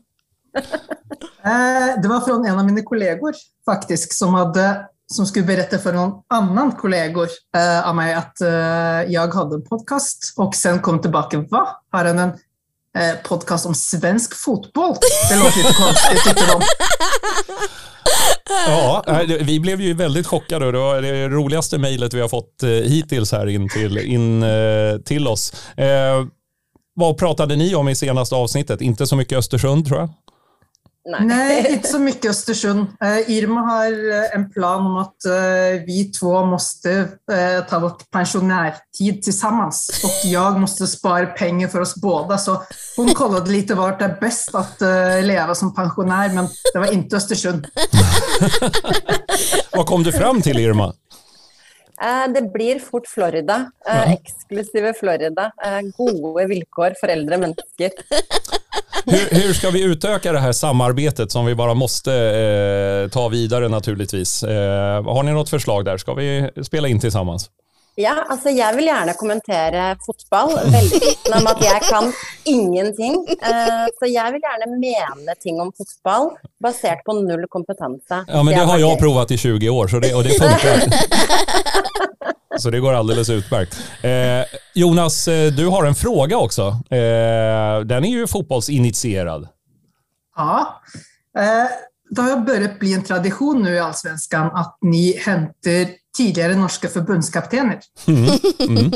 [1.44, 4.80] Eh, Det var från en av mina kollegor faktiskt som, hade,
[5.12, 8.48] som skulle berätta för någon annan kollegor eh, av mig att eh,
[9.12, 11.38] jag hade en podcast och sen kom tillbaka.
[11.50, 11.68] Va?
[11.92, 12.28] Har han en
[12.98, 14.96] eh, podcast om svensk fotboll?
[15.30, 16.60] Det låter lite konstigt, tyckte de.
[18.66, 22.28] Ja, eh, vi blev ju väldigt chockade och det var det roligaste mejlet vi har
[22.28, 25.52] fått eh, hittills här in till, in, eh, till oss.
[25.76, 26.24] Eh,
[26.94, 28.80] Vad pratade ni om i senaste avsnittet?
[28.80, 30.08] Inte så mycket Östersund tror jag.
[31.04, 31.20] Nei.
[31.28, 31.56] Nei.
[31.74, 32.94] ikke så mye Östersund.
[33.04, 38.06] Eh, Irma har eh, en plan om at eh, vi to må eh, ta vårt
[38.10, 42.38] pensionärtid tillsammans och jag måste spara pengar för oss båda.
[42.38, 42.62] Så
[42.96, 44.80] hon kollade lite vart det är bäst att
[45.24, 47.66] leva som pensionär, men det var inte Östersund.
[49.72, 50.94] Vad kom du fram till Irma?
[52.04, 53.70] Eh, Det blir fort Florida.
[53.88, 55.52] eh, Eksklusive Florida.
[55.64, 57.90] Eh, Gode vilkår for eldre mennesker.
[59.06, 63.68] Hur, hur ska vi utöka det här samarbetet som vi bara måste eh, ta vidare
[63.68, 64.42] naturligtvis?
[64.42, 65.96] Eh, har ni något förslag där?
[65.98, 67.50] Ska vi spela in tillsammans?
[67.96, 72.08] Ja, altså jeg vil gjerne kommentere fotball, veldig vitende om at jeg kan
[72.50, 73.20] ingenting.
[73.38, 78.24] Eh, Så jeg vil gjerne mene ting om fotball basert på null kompetanse.
[78.26, 80.82] Ja, men det har jeg prøvd i 20 år så det, og det funker.
[82.58, 83.78] så det går alldeles utmärkt.
[84.02, 84.42] Eh,
[84.74, 86.66] Jonas, eh, du har en fråga også.
[86.90, 89.48] Eh, den er jo fotbollsinitierad.
[90.36, 90.82] Ja.
[91.38, 91.66] Eh,
[92.14, 97.80] Det har börjat bli en tradition nu i Allsvenskan at ni hämtar tidigare norska förbundskaptener.
[98.06, 98.92] Mm.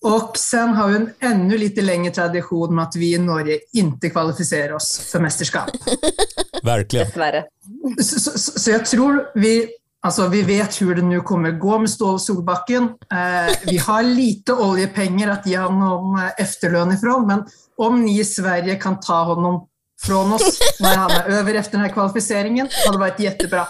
[0.00, 4.10] Och sen har vi en ännu lite längre tradition med att vi i Norge inte
[4.10, 5.70] kvalificerar oss för mästerskap.
[6.62, 7.06] Verkligen.
[7.06, 7.44] Dessverre.
[8.02, 9.68] Så, så, så jag tror vi,
[10.06, 12.84] Altså, vi vet hur det nu kommer gå med Stål Solbakken.
[12.84, 17.42] Eh, vi har lite oljepenger å gi ham om efterlønn ifrån, men
[17.76, 19.64] om ni i Sverige kan ta honom
[20.02, 23.66] från oss när han är över efter den här kvalificeringen, hade varit jättebra.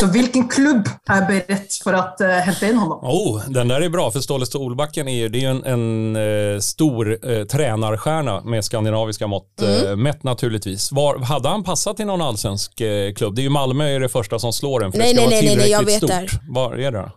[0.00, 2.98] Så vilken klubb är berett för att uh, hämta in honom?
[3.02, 6.16] Oh, den där är bra, för Ståle Solbacken är ju, det är ju en, en
[6.54, 10.92] eh, stor uh, tränarstjärna med skandinaviska mått eh, mätt naturligtvis.
[10.92, 13.34] Var, hade han passat i någon allsvensk uh, klubb?
[13.34, 15.42] Det är ju Malmö är det första som slår en, för Nej, det ska nej,
[15.42, 16.40] vara nej, nej, jag vet stort.
[16.48, 17.10] Var är det då?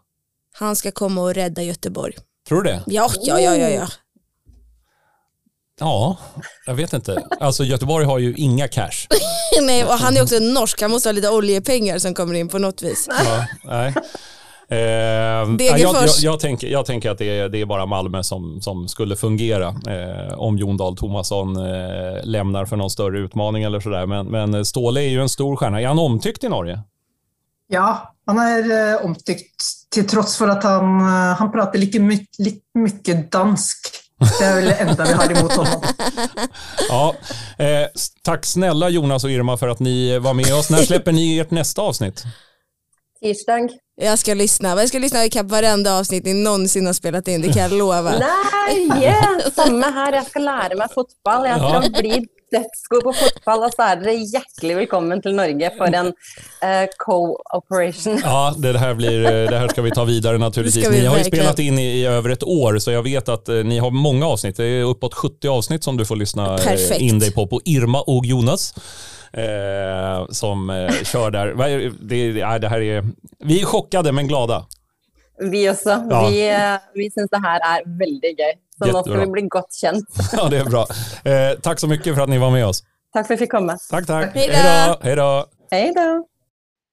[0.53, 2.13] Han ska komma och rädda Göteborg.
[2.47, 2.83] Tror du det?
[2.85, 3.69] Ja, ja, ja, ja.
[3.69, 3.87] ja.
[5.81, 6.17] Ja,
[6.65, 7.23] jag vet inte.
[7.39, 9.07] Alltså Göteborg har ju inga cash.
[9.61, 12.59] Nej, och han är också norsk, han måste ha lite oljepengar som kommer in på
[12.59, 13.09] något vis.
[13.25, 13.93] Ja, nej.
[14.69, 18.61] Eh, jag, jag, jag, tänker, jag tänker att det är, det är bara Malmö som,
[18.61, 23.79] som skulle fungera eh, om Jon Dahl Tomasson eh, lämnar för någon större utmaning eller
[23.79, 24.05] sådär.
[24.05, 25.81] Men, men Ståle är ju en stor stjärna.
[25.81, 26.79] Är han omtyckt i Norge?
[27.67, 31.99] Ja, han är eh, omtyckt till trots för att han, eh, han pratar lite
[32.73, 34.00] mycket dansk.
[34.39, 35.81] Det är väl det enda vi har emot honom.
[36.89, 37.15] Ja,
[37.57, 37.87] eh,
[38.23, 40.69] tack snälla Jonas och Irma för att ni var med oss.
[40.69, 42.23] När släpper ni ert nästa avsnitt?
[43.21, 43.69] Tisdag.
[44.01, 47.53] Jag ska lyssna, jag ska lyssna ikapp varenda avsnitt ni någonsin har spelat in, det
[47.53, 48.01] kan jag lova.
[48.11, 50.13] Nei, yeah, samme her.
[50.13, 51.45] Jeg skal lære meg fotball.
[51.45, 52.01] Jeg ska Ja.
[52.01, 53.65] bli dødsgod på fotball.
[53.67, 58.19] Og så er dere hjertelig velkommen til Norge for en uh, co-operation.
[58.21, 60.79] Ja, det her, blir, eh, det her skal vi ta videre, naturligvis.
[60.81, 63.31] Det vi Ni har jo spilt inn i, i over et år så jeg vet
[63.31, 64.57] at eh, ni har mange avsnitt.
[64.57, 66.55] Det är uppåt 70 avsnitt som du får lyssna
[66.99, 68.71] inn deg in på på Irma og Jonas.
[69.33, 71.53] Eh, som eh, der.
[71.99, 73.05] Det, ja, det her er,
[73.39, 74.65] vi er chockade men glada.
[75.51, 76.01] Vi også.
[76.09, 76.25] Ja.
[76.27, 76.41] Vi,
[76.99, 78.57] vi syns det her er veldig gøy.
[78.81, 80.21] Så nå skal vi bli godt kjent.
[80.37, 80.85] Ja, det är bra.
[81.25, 82.83] Eh, tack så mycket för att ni var med oss.
[83.13, 83.77] Takk for at vi fikk komme.
[83.89, 84.35] Tack, tack.
[84.35, 84.97] Hej då.
[85.01, 85.31] Hej då.
[85.71, 86.09] Hei da.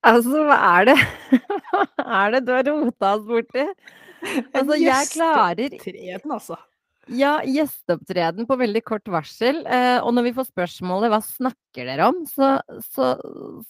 [0.06, 0.96] Altså, hva er det?
[1.32, 3.64] Hva er det du har rota oss borti?
[4.54, 6.58] Altså, jeg klarer Gjesteopptreden, altså.
[7.08, 9.62] Ja, gjesteopptreden på veldig kort varsel.
[9.64, 12.58] Eh, og når vi får spørsmålet hva snakker dere om, så,
[12.92, 13.14] så,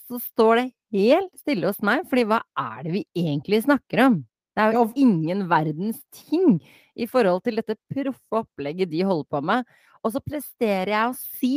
[0.09, 0.65] så står det
[0.97, 2.03] helt stille hos meg.
[2.11, 4.19] Fordi hva er det vi egentlig snakker om?
[4.57, 6.59] Det er jo ingen verdens ting
[6.99, 9.77] i forhold til dette proffe opplegget de holder på med.
[10.03, 11.53] Og så presterer jeg å si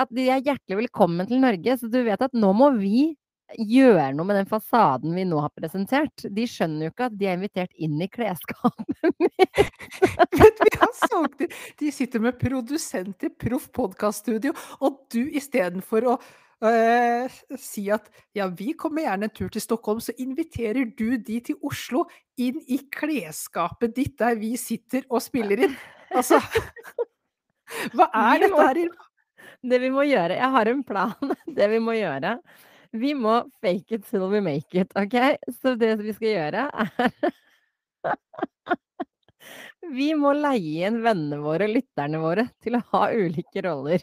[0.00, 1.76] at de er hjertelig velkommen til Norge.
[1.80, 3.10] Så du vet at nå må vi
[3.58, 6.26] gjøre noe med den fasaden vi nå har presentert.
[6.30, 8.86] De skjønner jo ikke at de er invitert inn i klesskapet
[11.40, 11.48] de,
[11.80, 16.16] de sitter med produsent i proff podkaststudio, og du istedenfor å
[16.66, 21.40] øh, si at ja, vi kommer gjerne en tur til Stockholm, så inviterer du de
[21.50, 22.04] til Oslo
[22.40, 25.76] inn i klesskapet ditt der vi sitter og spiller inn.
[26.10, 26.40] Altså
[27.94, 28.82] Hva er dette her?
[29.60, 31.34] Det vi må gjøre Jeg har en plan.
[31.58, 32.36] Det vi må gjøre
[32.98, 35.16] Vi må fake it till we make it, OK?
[35.60, 37.38] Så det vi skal gjøre, er
[39.96, 44.02] Vi må leie inn vennene våre og lytterne våre til å ha ulike roller.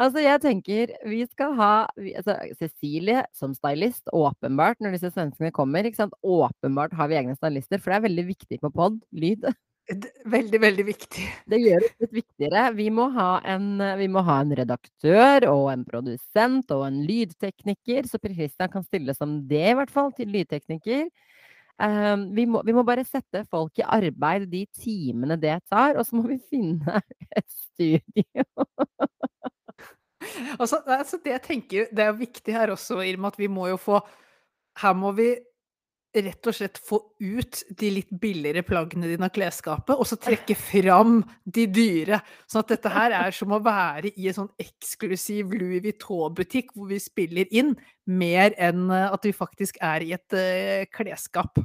[0.00, 5.84] Altså, jeg tenker vi skal ha altså, Cecilie som stylist, åpenbart, når disse svenskene kommer.
[6.22, 9.44] Åpenbart har vi egne stylister, for det er veldig viktig på pod, lyd.
[10.24, 11.26] Veldig, veldig viktig.
[11.50, 12.62] Det gjør det litt viktigere.
[12.78, 18.08] Vi må, ha en, vi må ha en redaktør og en produsent og en lydtekniker,
[18.08, 21.08] så Per Christian kan stille som det, i hvert fall, til lydtekniker.
[21.82, 26.06] Um, vi, må, vi må bare sette folk i arbeid de timene det tar, og
[26.06, 27.02] så må vi finne
[27.38, 28.46] et studio.
[30.58, 33.80] Altså, altså det jeg tenker det er viktig her også, Irma, at vi må jo
[33.80, 34.02] få
[34.80, 35.34] Her må vi
[36.12, 40.56] rett og slett få ut de litt billigere plaggene dine av klesskapet, og så trekke
[40.58, 42.20] fram de dyre.
[42.50, 46.90] Sånn at dette her er som å være i en sånn eksklusiv Louis Vuitton-butikk hvor
[46.92, 47.72] vi spiller inn,
[48.04, 51.62] mer enn eh, at vi faktisk er i et uh, klesskap.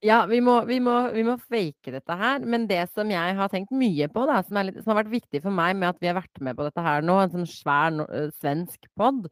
[0.00, 2.44] Ja, vi må, vi, må, vi må fake dette her.
[2.48, 5.42] Men det som jeg har tenkt mye på, da, som, litt, som, har vært viktig
[5.44, 7.92] for meg med at vi har vært med på dette her nå, en sånn svær
[7.92, 8.06] no,
[8.40, 9.28] svensk pod,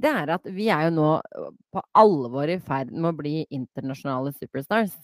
[0.00, 1.08] det er at vi er jo nå
[1.72, 4.94] på alvor i ferd med å bli internasjonale superstars.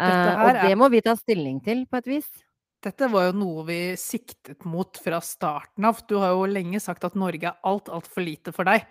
[0.00, 2.30] Eh, og det må vi ta stilling til, på et vis.
[2.80, 6.00] Dette var jo noe vi siktet mot fra starten av.
[6.08, 8.86] Du har jo lenge sagt at Norge er alt, altfor lite for deg.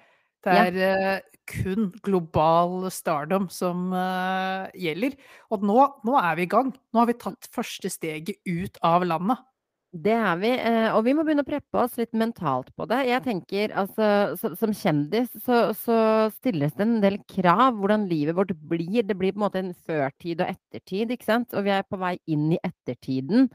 [0.46, 1.18] Det er ja.
[1.50, 5.18] kun global stardom som uh, gjelder.
[5.52, 6.72] Og nå, nå, er vi i gang.
[6.72, 9.46] Nå har vi tatt første steget ut av landet.
[9.90, 13.00] Det er vi, eh, og vi må begynne å preppe oss litt mentalt på det.
[13.10, 18.54] Jeg tenker, altså, Som kjendis så, så, stilles det en del krav hvordan livet vårt
[18.70, 19.02] blir.
[19.02, 21.58] Det blir på en måte en førtid og ettertid, ikke sant?
[21.58, 23.50] Og vi er på vei inn i ettertiden.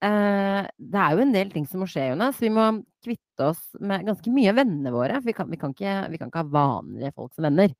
[0.00, 2.40] Eh, det er jo en del ting som må skje, Jonas.
[2.40, 2.70] Vi må
[3.04, 5.20] kvitte oss med ganske mye av vennene våre.
[5.24, 7.72] Vi kan, vi, kan ikke, vi kan ikke ha vanlige folk som venner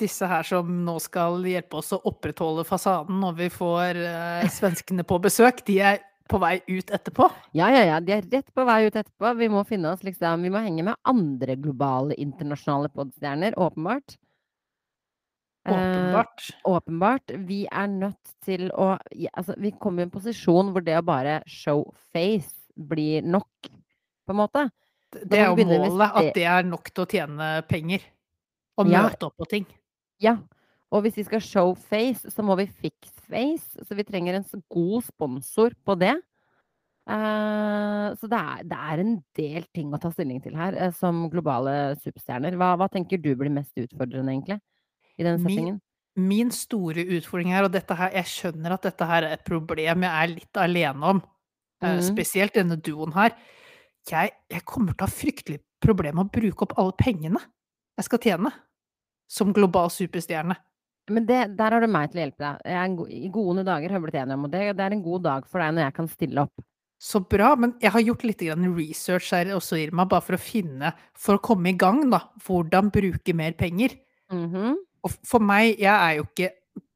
[0.00, 5.06] disse her som nå skal hjelpe oss å opprettholde fasaden når vi får eh, svenskene
[5.06, 6.00] på besøk, de er
[6.30, 7.28] på vei ut etterpå?
[7.52, 8.00] Ja, ja, ja.
[8.00, 9.34] De er rett på vei ut etterpå.
[9.36, 14.16] Vi må finne oss liksom Vi må henge med andre globale, internasjonale podstjerner, åpenbart.
[15.64, 16.48] Åpenbart.
[16.50, 17.34] Eh, åpenbart.
[17.48, 18.94] Vi er nødt til å
[19.32, 23.70] Altså, vi kommer i en posisjon hvor det å bare show face blir nok,
[24.26, 24.66] på en måte.
[25.14, 28.02] Det er jo målet, at det er nok til å tjene penger.
[28.76, 29.28] Og møte ja.
[29.28, 29.66] opp på ting.
[30.22, 30.36] Ja.
[30.94, 33.78] Og hvis vi skal show face, så må vi fix face.
[33.86, 36.16] Så vi trenger en god sponsor på det.
[37.04, 40.92] Uh, så det er, det er, en del ting å ta stilling til her uh,
[40.96, 42.56] som globale superstjerner.
[42.56, 44.56] Hva, hva, tenker du blir mest utfordrende, egentlig,
[45.18, 45.80] i den settingen?
[46.14, 49.46] Min, min store utfordring her, og dette her, jeg skjønner at dette her er et
[49.46, 52.04] problem jeg er litt alene om, uh, mm.
[52.06, 53.36] spesielt denne duoen her.
[54.10, 57.40] Jeg, jeg kommer til å ha fryktelig problem med å bruke opp alle pengene
[57.94, 58.52] jeg skal tjene
[59.30, 60.56] som global superstjerne.
[61.12, 62.94] Men det, der har du meg til å hjelpe deg.
[62.96, 65.50] God, I gode dager har vi blitt enige om, det, det, er en god dag
[65.50, 66.64] for deg når jeg kan stille opp.
[67.04, 70.94] Så bra, men jeg har gjort litt research her også, Irma, bare for å finne,
[71.12, 73.98] for å komme i gang, da, hvordan bruke mer penger.
[74.32, 74.74] Mm -hmm.
[75.04, 76.50] Og for meg, jeg er jo ikke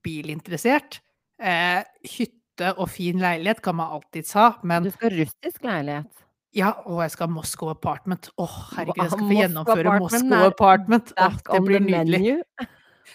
[0.05, 1.01] bilinteressert.
[1.39, 1.83] Eh,
[2.17, 6.25] hytte og fin leilighet kan man alltids ha, men Du skal ha russisk leilighet?
[6.57, 8.31] Ja, og jeg skal ha Moscow Apartment.
[8.41, 11.13] Å, herregud, jeg skal få gjennomføre Moscow Apartment.
[11.21, 12.35] Åh, det blir nydelig.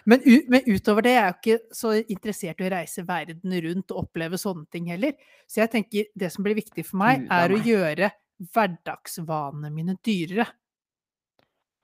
[0.09, 3.93] Men, men, utover det jeg er jo ikke så interessert i å reise verden rundt
[3.93, 5.13] og oppleve sånne ting heller.
[5.47, 8.09] Så jeg tenker det som blir viktig for meg, er å gjøre
[8.53, 10.47] hverdagsvanene mine dyrere.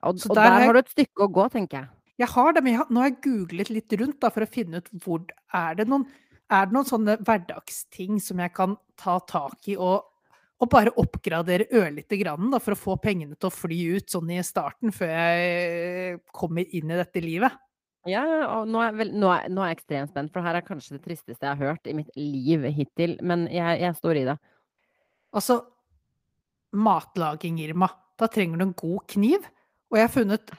[0.00, 1.90] Og, og der, der, har du et stykke å gå, tenker jeg.
[2.20, 4.50] Jeg har det, men jeg har, nå har jeg googlet litt rundt da, for å
[4.50, 5.24] finne ut hvor
[5.56, 6.08] er det noen
[6.50, 10.10] er det noen sånne hverdagsting som jeg kan ta tak i og
[10.60, 14.28] og bare oppgradere ørlite grann da, for å få pengene til å fly ut sånn
[14.34, 17.54] i starten, før jeg kommer inn i dette livet.
[18.08, 18.22] Ja,
[18.58, 20.96] og nå er, vel, nå, er, nå er, jeg ekstremt spent, for her er kanskje
[20.96, 23.16] det tristeste jeg har hørt i mitt liv hittil.
[23.24, 24.36] Men jeg, jeg står i det.
[25.36, 25.58] Altså,
[26.76, 27.90] matlaging, Irma.
[28.20, 29.48] Da trenger du en god kniv.
[29.90, 30.54] Og jeg har funnet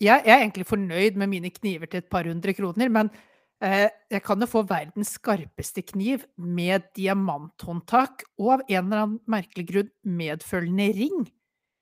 [0.00, 3.10] Jeg, jeg er egentlig fornøyd med mine kniver til et par hundre kroner, men
[3.64, 9.20] Eh, jeg kan jo få verdens skarpeste kniv med diamanthåndtak og av en eller annen
[9.32, 11.22] merkelig grunn medfølgende ring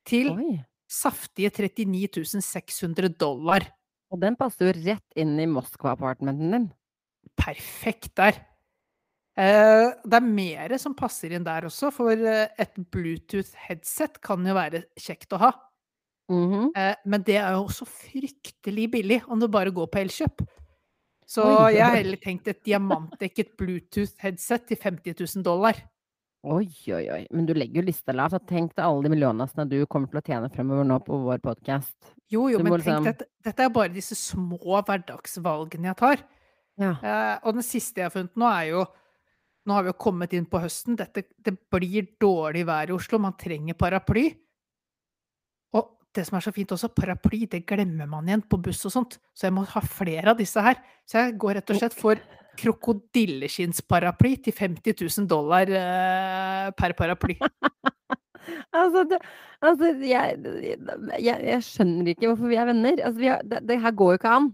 [0.07, 0.53] til Oi.
[0.87, 3.67] saftige 39 600 dollar.
[4.07, 6.69] Og den passer jo rett inn i Moskva-apartmenten din.
[7.35, 8.39] Perfekt der.
[9.35, 14.55] Eh, det er mer som passer inn der også, for eh, et Bluetooth-headset kan jo
[14.55, 15.51] være kjekt å ha.
[16.29, 16.95] Mm -hmm.
[17.05, 20.41] Men det er jo også fryktelig billig om du bare går på Elkjøp.
[21.25, 21.73] Så Oi.
[21.73, 25.73] jeg har heller tenkt et diamantdekket Bluetooth-headset til 50 000 dollar.
[26.45, 27.23] Oi, oi, oi.
[27.33, 28.43] Men du legger jo lista lavt.
[28.45, 31.95] Tenk deg alle de millionene du kommer til å tjene fremover nå på vår podkast.
[32.29, 33.01] Jo, jo, men liksom...
[33.01, 36.21] tenk at dette er bare disse små hverdagsvalgene jeg tar.
[36.77, 36.91] Ja.
[36.93, 38.85] Eh, og den siste jeg har funnet nå, er jo
[39.65, 40.93] Nå har vi jo kommet inn på høsten.
[40.93, 43.17] Dette, det blir dårlig vær i Oslo.
[43.17, 44.27] Man trenger paraply
[46.15, 49.17] det som er så fint også, paraply, det glemmer man igjen på buss og sånt.
[49.35, 50.79] Så jeg må ha flere av disse her.
[51.07, 52.21] Så jeg går rett og slett for
[52.59, 57.35] krokodilleskinnsparaply til 50 000 dollar eh, per paraply.
[58.79, 59.19] altså, det,
[59.61, 60.39] altså jeg,
[61.19, 62.99] jeg, jeg, skjønner ikke hvorfor vi er venner.
[63.01, 64.51] Altså, vi har, det, det, her går jo ikke an.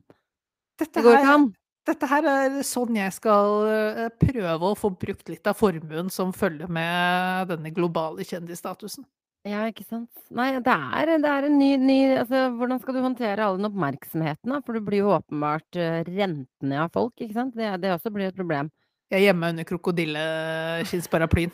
[0.82, 1.48] Dette det går her, ikke an.
[1.92, 6.34] Dette her er sånn jeg skal eh, prøve å få brukt litt av formuen som
[6.34, 9.06] følger med denne globale kjendisstatusen.
[9.48, 10.12] Ja, ikke sant.
[10.30, 13.72] Nei, det er, det er en ny, ny altså, Hvordan skal du håndtere all den
[13.72, 14.60] oppmerksomheten, da?
[14.62, 17.56] For det blir jo åpenbart rentende rent ned av folk, ikke sant.
[17.58, 18.70] Det, det også blir et problem.
[19.12, 21.54] Jeg er hjemme under krokodilleskinnsparaplyen.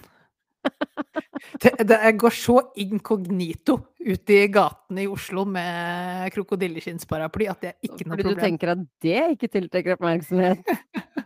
[1.64, 7.72] det, det, jeg går så inkognito ute i gatene i Oslo med krokodilleskinnsparaply at det
[7.72, 8.36] er ikke noe Fordi problem.
[8.36, 10.76] du tenker at det ikke tiltrekker oppmerksomhet?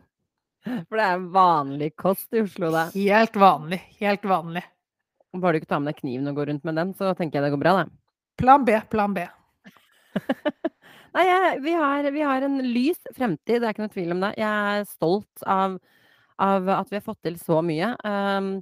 [0.92, 2.86] For det er vanlig kost i Oslo, da.
[2.94, 3.82] Helt vanlig.
[3.98, 4.62] Helt vanlig.
[5.40, 7.48] Bare du ikke tar med deg kniven og går rundt med den, så tenker jeg
[7.48, 7.92] det går bra, det.
[8.42, 9.24] Plan B, plan B.
[11.16, 14.22] Nei, jeg, vi, har, vi, har, en lys fremtid, det er ikke noe tvil om
[14.24, 14.32] det.
[14.40, 15.76] Jeg er stolt av,
[16.40, 17.92] av at vi har fått til så mye.
[18.08, 18.54] Um,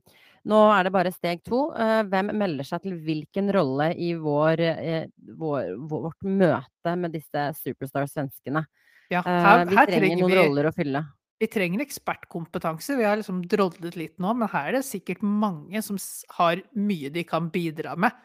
[0.49, 1.67] nå er det bare steg to.
[1.77, 5.05] Uh, hvem melder seg til hvilken rolle i vår, uh,
[5.41, 8.65] vår, vårt møte med disse superstar-svenskene?
[9.13, 11.05] Ja, her, her, vi trenger, trenger noen vi, roller å fylle.
[11.39, 12.97] Vi trenger ekspertkompetanse.
[12.99, 15.99] Vi har liksom drodlet litt nå, men her er det sikkert mange som
[16.35, 18.15] har mye de kan bidra med.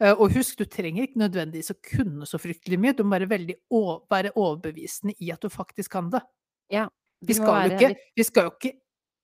[0.00, 3.28] Eh, og husk, du trenger ikke nødvendigvis å kunne så fryktelig mye, du må være
[3.30, 3.56] veldig
[4.10, 6.22] være overbevisende i at du faktisk kan det.
[6.72, 6.86] Ja,
[7.26, 8.76] vi, skal ikke, vi, skal jo ikke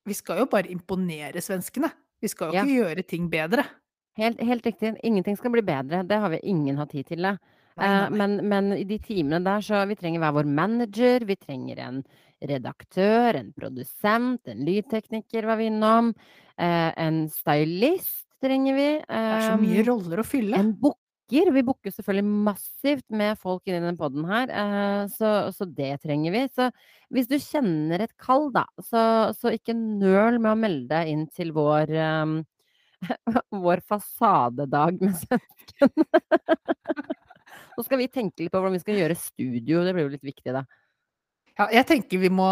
[0.07, 1.89] Vi skal jo bare imponere svenskene.
[2.23, 2.65] Vi skal jo ja.
[2.67, 3.65] ikke gjøre ting bedre.
[4.17, 4.95] Helt, helt, riktig.
[5.05, 6.03] Ingenting skal bli bedre.
[6.07, 7.25] Det har vi ingen hatt tid til.
[7.27, 7.37] det.
[7.77, 7.89] Nei.
[8.11, 11.99] Men, men, i de timene der, så vi trenger hver vår manager, vi trenger en
[12.43, 16.13] redaktør, en produsent, en lydtekniker var vi innom,
[16.59, 18.89] eh, en stylist trenger vi.
[19.01, 20.59] det er så mye roller å fylle.
[20.59, 21.51] En booker.
[21.51, 26.35] Vi booker selvfølgelig massivt med folk inni denne poden her, eh, så, så, det trenger
[26.35, 26.45] vi.
[26.55, 26.69] Så
[27.11, 31.27] hvis du kjenner et kall, da, så, så ikke nøl med å melde deg inn
[31.35, 31.91] til vår
[32.23, 32.39] um,
[33.67, 36.07] vår fasadedag med svensken.
[37.77, 40.27] Så skal vi tenke litt på hvordan vi skal gjøre studio, det blir jo litt
[40.27, 40.65] viktig, da.
[41.57, 42.49] Ja, jeg tenker vi må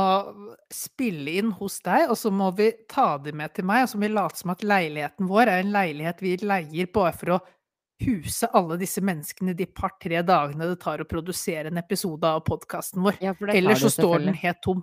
[0.72, 3.84] spille inn hos deg, og så må vi ta det med til meg.
[3.84, 7.12] Og så må vi late som at leiligheten vår er en leilighet vi leier bare
[7.16, 7.42] for å
[8.04, 13.04] huse alle disse menneskene de par-tre dagene det tar å produsere en episode av podkasten
[13.04, 13.20] vår.
[13.22, 14.82] Ja, Ellers så står den helt tom.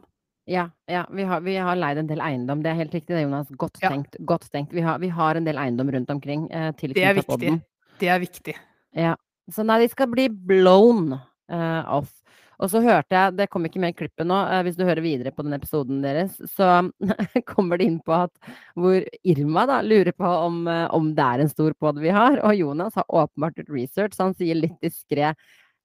[0.49, 2.63] Ja, ja vi, har, vi, har, leid en del eiendom.
[2.63, 3.49] Det er helt riktig, det, Jonas.
[3.57, 4.17] Godt tenkt.
[4.17, 4.25] Ja.
[4.33, 4.73] Godt tenkt.
[4.73, 6.47] Vi, har, vi, har, en del eiendom rundt omkring.
[6.51, 7.57] Eh, det er viktig.
[8.01, 8.55] Det er viktig.
[8.97, 9.17] Ja.
[9.51, 12.13] Så nei, de skal bli blown uh, off.
[12.61, 15.01] Og så hørte jeg, det kom ikke med i klippet nå, uh, hvis du hører
[15.01, 16.67] videre på den episoden deres, så
[17.51, 21.43] kommer det inn på at hvor Irma da lurer på om, uh, om det er
[21.43, 22.37] en stor pod vi har.
[22.45, 25.33] Og Jonas har åpenbart gjort research, så han sier litt diskré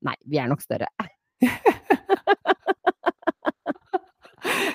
[0.04, 0.88] nei, vi er nok større.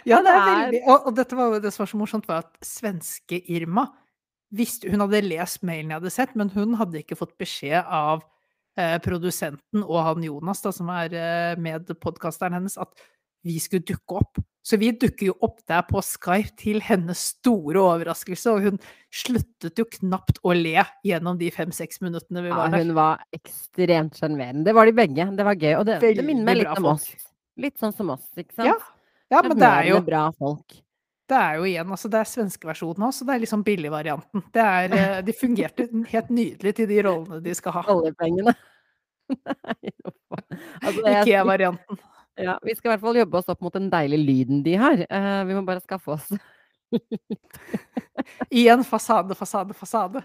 [0.09, 2.39] ja, det er veldig og, og, dette var jo det som var så morsomt, var
[2.45, 3.85] at svenske Irma
[4.51, 8.19] visste, Hun hadde lest mailen jeg hadde sett, men hun hadde ikke fått beskjed av
[8.19, 8.27] eh,
[9.03, 13.05] produsenten og han Jonas, da, som er eh, medpodkasteren hennes, at
[13.45, 14.41] vi skulle dukke opp.
[14.61, 18.77] Så vi dukker jo opp der på Skype til hennes store overraskelse, og hun
[19.09, 22.84] sluttet jo knapt å le gjennom de fem-seks minuttene vi var der.
[22.84, 24.67] Ja, hun var ekstremt sjarmerende.
[24.69, 25.25] Det var de begge.
[25.38, 25.73] Det var gøy.
[25.79, 27.09] Og det, det minner meg litt om oss.
[27.61, 28.69] Litt sånn som oss, ikke sant?
[28.69, 28.77] Ja,
[29.34, 30.77] ja men det er jo bra folk.
[31.32, 34.43] Det er jo igjen, altså det er svenskeversjonen òg, så det er liksom billigvarianten.
[34.51, 37.84] Det eh, de fungerte helt nydelig til de rollene de skal ha.
[37.93, 38.53] Oljepengene.
[40.86, 42.01] altså Ikea-varianten.
[42.39, 45.01] Ja, vi skal i hvert fall jobbe oss opp mot den deilige lyden de har.
[45.11, 46.30] Uh, vi må bare skaffe oss
[48.61, 50.24] Igjen fasade, fasade, fasade.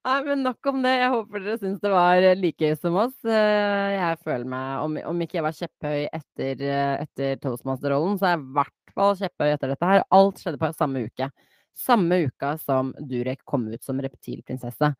[0.00, 0.94] Nei, men nok om det.
[0.96, 3.16] Jeg håper dere syns det var like gøy som oss.
[3.26, 8.30] Eh, jeg føler meg, om, om ikke jeg var kjepphøy etter, eh, etter toastmaster-rollen, så
[8.30, 10.04] er jeg i hvert fall kjepphøy etter dette her.
[10.16, 11.28] Alt skjedde på samme uke.
[11.76, 14.92] Samme uka som Durek kom ut som reptilprinsesse.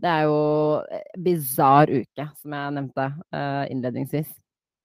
[0.00, 0.36] Det er jo
[1.20, 4.30] bisarr uke, som jeg nevnte uh, innledningsvis.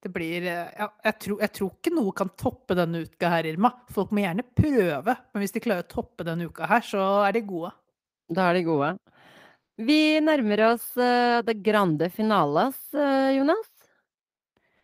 [0.06, 3.72] Det blir ja, jeg, tror, jeg, tror, ikke noe kan toppe denne uka her, Irma.
[3.96, 7.38] Folk må gjerne prøve, men hvis de klarer å toppe denne uka her, så er
[7.38, 7.72] de gode.
[8.36, 8.92] Da er de gode.
[9.82, 13.72] Vi nærmer oss uh, det grande finales, uh, Jonas.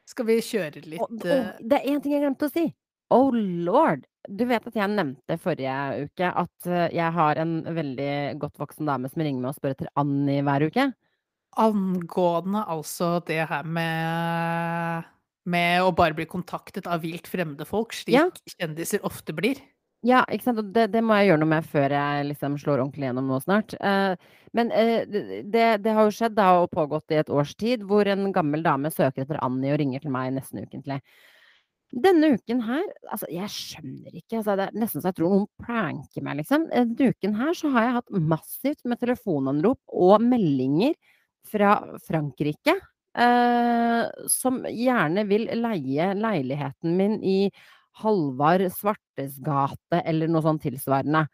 [0.10, 2.66] Skal vi kjøre litt oh, Det er én ting jeg glemte å si.
[3.12, 4.06] Oh lord!
[4.30, 8.88] Du vet at jeg nevnte forrige uke at uh, jeg har en veldig godt voksen
[8.88, 10.86] dame som ringer meg og spør etter Annie hver uke?
[11.60, 15.10] Angående altså det her med
[15.50, 18.28] med å bare bli kontaktet av vilt fremmede folk, slik ja.
[18.60, 19.58] kjendiser ofte blir.
[20.06, 20.62] Ja, ikke sant.
[20.62, 23.42] Og det, det, må jeg gjøre noe med før jeg liksom slår ordentlig gjennom nå
[23.44, 23.76] snart.
[23.82, 24.14] Uh,
[24.58, 28.10] men uh, det, det, har jo skjedd da og pågått i et års tid, hvor
[28.10, 31.02] en gammel dame søker etter Annie og ringer til meg nesten ukentlig.
[31.92, 35.50] Denne uken her, altså jeg skjønner ikke, altså, det er nesten så jeg tror noen
[35.60, 36.70] pranker meg, liksom.
[36.72, 40.96] Denne uken her så har jeg hatt massivt med telefonanrop og meldinger
[41.52, 41.76] fra
[42.08, 42.78] Frankrike.
[43.12, 47.52] Eh, som gjerne vil leie leiligheten min i
[48.00, 51.26] Halvard Svartes gate eller noe sånn tilsvarende.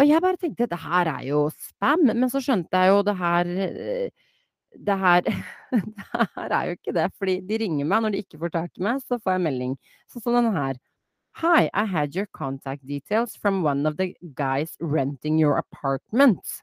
[0.00, 3.16] Og jeg bare tenkte det her er jo spam, men så skjønte jeg jo det
[3.20, 4.24] her eh,
[4.84, 5.22] det her,
[5.72, 8.76] det her er jo ikke det, fordi de ringer meg når de ikke får tak
[8.76, 9.74] i meg, så får jeg melding.
[10.12, 10.78] Sånn som denne her.
[11.42, 16.62] Hi, I had your contact details from one of the guys renting your apartment.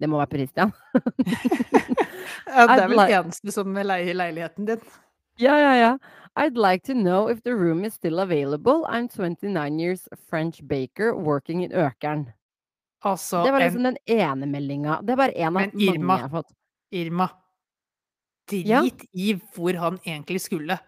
[0.00, 0.72] Det må være Per Christian.
[2.46, 4.80] Ja, det er vel eneste som leier leiligheten din.
[5.40, 5.90] Ja, ja, ja.
[6.36, 8.84] I'd like to know if the room is still available.
[8.88, 12.26] I'm 29 years French baker working in Økern.
[13.04, 15.00] Altså, Det var en, liksom den ene meldinga.
[15.02, 16.52] Det er bare en av mange jeg har fått.
[16.96, 17.30] Irma,
[18.50, 18.80] Ja?
[18.82, 20.78] drit i hvor han egentlig skulle.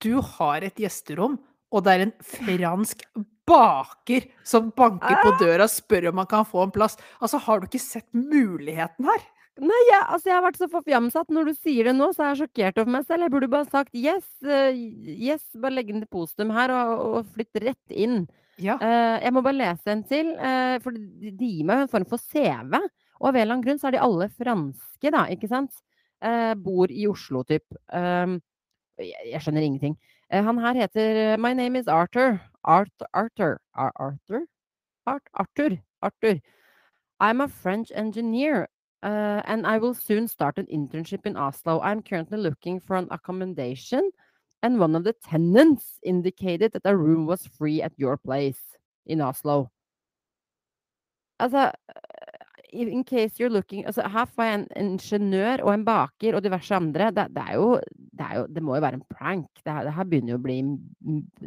[0.00, 1.38] Du har et gjesterom,
[1.70, 3.02] og det er en fransk
[3.50, 5.22] baker som banker Ah!
[5.24, 6.96] på døra og spør om han kan få en plass.
[7.20, 9.26] Altså, har du ikke sett muligheten her?
[9.60, 11.32] Nei, jeg, altså, jeg har vært så forfjamset.
[11.34, 13.26] Når du sier det nå, så er jeg sjokkert over meg selv.
[13.26, 17.64] Jeg burde bare sagt yes, uh, yes, bare legge inn depositum her og, og flytte
[17.66, 18.22] rett inn.
[18.60, 18.78] Ja.
[18.80, 22.22] Uh, jeg må bare lese en til, uh, for de, gir meg en form for
[22.30, 22.78] CV.
[23.20, 25.82] Og av en eller annen grunn så er de alle franske, da, ikke sant?
[26.24, 27.64] Eh, bor i Oslo, typ.
[27.92, 28.38] Um,
[29.00, 29.96] jeg, jeg skjønner ingenting.
[30.30, 32.40] Eh, han her heter eh, My name is Arthur.
[32.64, 33.58] Art, Arthur.
[33.74, 34.44] Ar Arthur?
[35.06, 35.78] Art, Arthur.
[36.02, 36.40] Arthur.
[37.20, 38.68] I'm a French engineer.
[39.02, 41.80] Uh, and I will soon start an internship in Oslo.
[41.80, 44.10] I'm currently looking for an accommodation,
[44.62, 48.60] and one of the tenants indicated that a room was free at your place
[49.06, 49.70] in Oslo.
[51.40, 51.72] Altså, i-
[52.72, 56.44] in case you're looking altså, Her får jeg en, en ingeniør og en baker og
[56.44, 57.10] diverse andre.
[57.14, 59.48] Det, det, er jo, det, er jo, det må jo være en prank.
[59.64, 60.60] Det, det her begynner jo å bli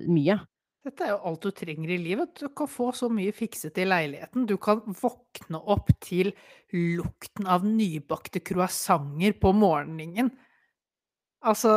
[0.07, 0.39] mye.
[0.83, 2.33] Dette er jo alt du trenger i livet.
[2.41, 4.47] Du kan få så mye fikset i leiligheten.
[4.49, 6.33] Du kan våkne opp til
[6.73, 10.33] lukten av nybakte croissanter på morgenen.
[11.43, 11.71] Altså,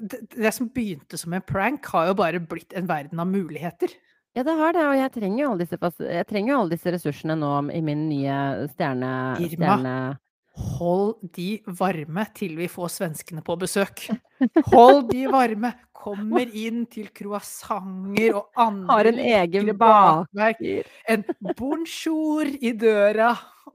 [0.00, 3.92] det, det som begynte som en prank, har jo bare blitt en verden av muligheter.
[4.36, 7.52] Ja, det har det, og jeg trenger jo alle disse, jo alle disse ressursene nå
[7.72, 9.10] i min nye stjerne...
[9.40, 9.48] Irma.
[9.56, 9.96] stjerne
[10.56, 14.06] Hold de varme til vi får svenskene på besøk.
[14.72, 15.72] Hold de varme!
[15.96, 20.60] Kommer inn til croissanter og andre Har en egen bakverk.
[21.10, 21.24] En
[21.58, 23.32] bonjour i døra.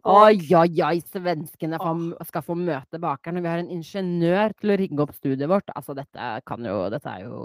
[0.07, 1.77] Oi, oi, oi, svenskene
[2.29, 3.41] skal få møte bakeren.
[3.41, 5.73] og Vi har en ingeniør til å rigge opp studiet vårt.
[5.75, 7.41] Altså, dette kan jo Dette er jo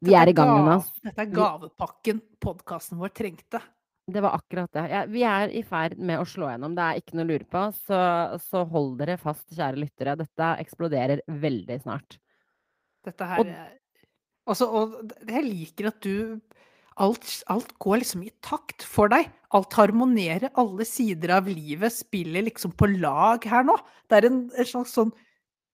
[0.00, 0.76] Vi er i gang, nå.
[1.04, 3.60] Dette er gavepakken podkasten vår trengte.
[4.10, 4.84] Det var akkurat det.
[4.90, 6.72] Ja, vi er i ferd med å slå gjennom.
[6.74, 7.64] Det er ikke noe å lure på.
[7.84, 7.98] Så,
[8.48, 10.16] så hold dere fast, kjære lyttere.
[10.18, 12.16] Dette eksploderer veldig snart.
[13.06, 13.76] Dette her Og- er-
[14.50, 16.40] Altså, og jeg liker at du
[16.98, 19.28] alt, alt går liksom i takt for deg.
[19.54, 20.50] Alt harmonerer.
[20.58, 23.76] Alle sider av livet spiller liksom på lag her nå.
[24.08, 25.12] Det er en, en slags sånn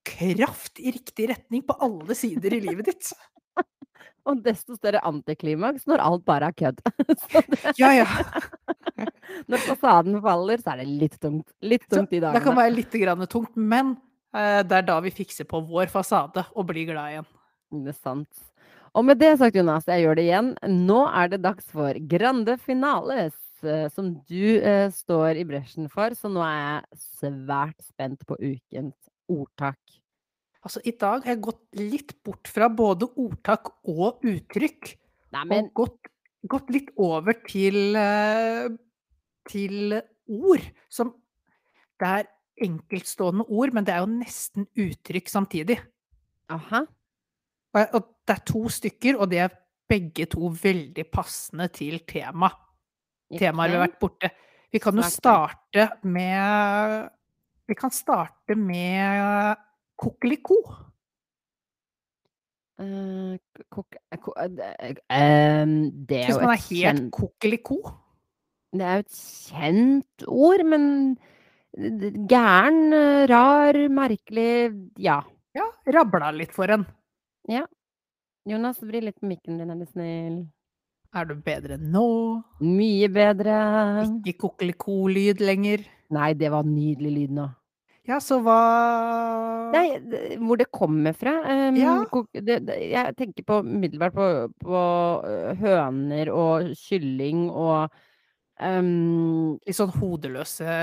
[0.04, 3.12] kraft i riktig retning på alle sider i livet ditt.
[4.28, 6.80] Og desto større antiklimaks når alt bare er kødd.
[7.80, 8.06] Ja, ja.
[9.50, 11.46] når fasaden faller, så er det litt tungt.
[11.62, 12.34] Litt Så i dagene.
[12.38, 13.94] det kan være litt grann tungt, men
[14.34, 17.28] eh, det er da vi fikser på vår fasade og blir glad igjen.
[17.84, 18.46] Det er sant.
[18.96, 20.54] Og med det sagt, Jonas, jeg gjør det igjen.
[20.86, 23.36] Nå er det dags for Grande Finales,
[23.66, 26.16] eh, som du eh, står i bresjen for.
[26.16, 28.96] Så nå er jeg svært spent på ukens
[29.28, 29.78] ordtak.
[30.66, 34.96] Altså, I dag har jeg gått litt bort fra både ordtak og uttrykk.
[35.36, 36.08] Nei, men og gått,
[36.50, 38.66] gått litt over til, eh,
[39.46, 41.14] til ord som
[41.96, 42.26] Det er
[42.60, 45.78] enkeltstående ord, men det er jo nesten uttrykk samtidig.
[46.50, 46.82] aha.
[47.72, 49.54] Og, og det er to stykker, og de er
[49.88, 52.50] begge to veldig passende til tema.
[53.38, 54.30] Temaet vi har vært borte.
[54.72, 57.10] Vi kan jo starte med
[57.66, 59.56] Vi kan starte med
[60.00, 60.56] kokeliko.
[62.76, 63.36] Uh,
[63.72, 63.96] kok...
[64.20, 64.74] ko- uh, det-
[65.08, 65.64] er
[66.10, 67.78] det er kjent jo man er et helt kjent kokeliko.
[68.76, 70.84] Det er jo et kjent ord, men
[72.28, 75.22] gæren, eh, rar, merkelig Ja.
[75.56, 76.84] Ja, rabla litt for en.
[77.48, 77.62] Ja.
[78.46, 80.46] Jonas, vri litt på mikken din, er du snill.
[81.16, 82.42] Er du bedre nå?
[82.60, 83.56] Mye bedre.
[84.20, 85.86] Ikke kokeliko-lyd lenger.
[86.12, 87.46] Nei, det var nydelig lyd nå.
[88.06, 88.56] Ja, så hva
[89.74, 89.98] Nei,
[90.38, 91.32] hvor det kommer fra.
[91.42, 91.94] Um, Ja.
[92.38, 94.26] det, det, jeg tenker på umiddelbart på,
[94.62, 94.82] på
[95.60, 97.90] høner og kylling og
[98.62, 100.76] um, Litt sånn hodeløse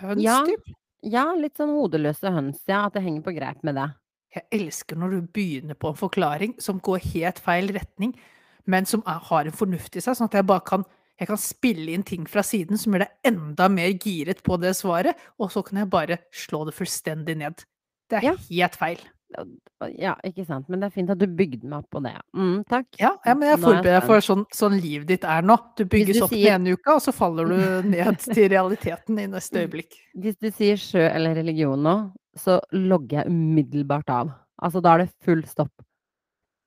[0.00, 0.42] høns, Ja.
[0.46, 0.70] typ?
[1.02, 2.86] Ja, litt sånn hodeløse høns, ja.
[2.86, 3.88] At det henger på greip med det.
[4.34, 8.14] Jeg elsker når du begynner på en forklaring som går helt feil retning,
[8.66, 10.84] men som er, har en fornuft i seg, sånn at jeg bare kan
[11.18, 14.74] jeg kan spille inn ting fra siden som gjør deg enda mer giret på det
[14.78, 17.64] svaret, og så kan jeg bare slå det fullstendig ned.
[18.08, 18.34] Det er Ja.
[18.50, 18.98] helt feil.
[19.98, 20.68] Ja, ikke sant.
[20.70, 22.14] Men det er fint at du bygde meg opp på det.
[22.34, 22.86] Mm, takk.
[22.98, 25.58] Ja, ja, men jeg er forbereder deg for sånn, sånn livet ditt er nå.
[25.76, 29.18] Du bygges du opp den sier- ene uka, og så faller du ned til realiteten
[29.20, 29.92] i neste øyeblikk.
[30.16, 34.32] Hvis du sier sjø eller religion nå, så logger jeg umiddelbart av.
[34.62, 35.72] Altså, da er det full stopp.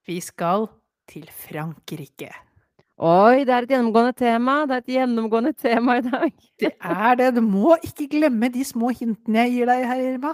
[0.06, 0.68] Vi skal
[1.08, 2.30] til Frankrike.
[3.02, 4.54] Oi, det er et gjennomgående tema.
[4.68, 6.30] Det er et gjennomgående tema i dag.
[6.60, 7.28] Det er det.
[7.38, 10.32] Du må ikke glemme de små hintene jeg gir deg her, Irma.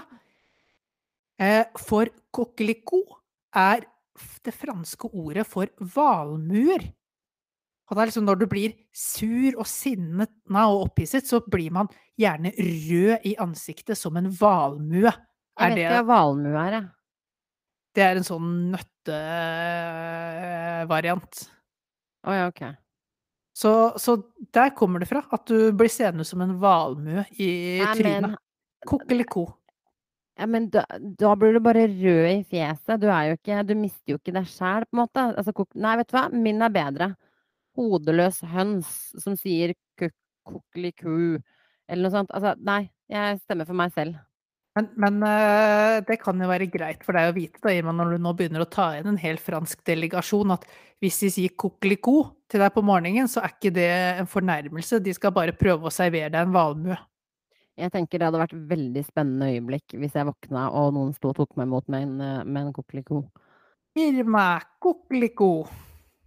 [1.39, 2.05] Eh, For
[2.35, 3.09] coquelicot
[3.55, 3.79] er
[4.43, 6.83] det franske ordet for valmuer.
[7.89, 11.87] Og det er liksom når du blir sur og sinnet og opphisset, så blir man
[12.19, 15.09] gjerne rød i ansiktet som en valmue.
[15.09, 15.15] Jeg
[15.73, 16.85] vet ikke hva valmue er, jeg.
[17.95, 21.33] det er en sånn nøttevariant.
[22.27, 22.63] Å ja, ok.
[23.59, 24.15] Så, så
[24.55, 28.21] der kommer det fra, at du blir seende ut som en valmue i Nei, trynet.
[28.29, 28.37] men,
[28.87, 29.47] ko
[30.39, 30.85] ja, men da,
[31.19, 33.01] da blir du bare rød i fjeset.
[33.01, 35.25] Du er jo ikke Du mister jo ikke deg sjæl, på en måte.
[35.35, 36.29] Altså, kok- nei, vet du hva?
[36.31, 37.09] Min er bedre.
[37.75, 38.87] Hodeløs høns
[39.19, 40.15] som sier kuk-
[40.47, 41.41] kukkeliku,
[41.89, 42.31] eller noe sånt.
[42.31, 42.85] Altså, nei.
[43.11, 44.15] Jeg stemmer for meg selv.
[44.77, 48.13] Men, men eh, det kan jo være greit for deg å vite, da, Irma, når
[48.15, 50.67] du nå begynner å ta inn en hel fransk delegasjon, at
[51.01, 53.89] hvis de sier coquelicot til deg på morgenen, så er ikke det
[54.19, 55.01] en fornærmelse.
[55.03, 56.97] De skal bare prøve å servere deg en valmue.
[57.79, 61.37] Jeg tenker det hadde vært veldig spennende øyeblikk hvis jeg våkna og noen sto og
[61.37, 63.45] tok meg imot med en, eh, med en coquelicot.
[63.99, 64.47] Irma,
[64.83, 65.71] coquelicot.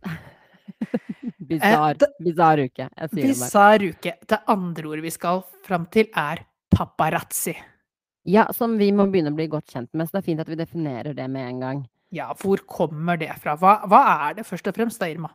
[1.48, 2.88] Bizarr det- uke.
[2.88, 3.28] Jeg sier det bare.
[3.28, 4.14] Bizarr uke.
[4.28, 7.54] Det andre ordet vi skal fram til, er paparazzi.
[8.28, 10.50] Ja, som vi må begynne å bli godt kjent med, så det er fint at
[10.50, 11.84] vi definerer det med en gang.
[12.14, 13.56] Ja, hvor kommer det fra?
[13.58, 15.32] Hva, hva er det først og fremst, da, Irma?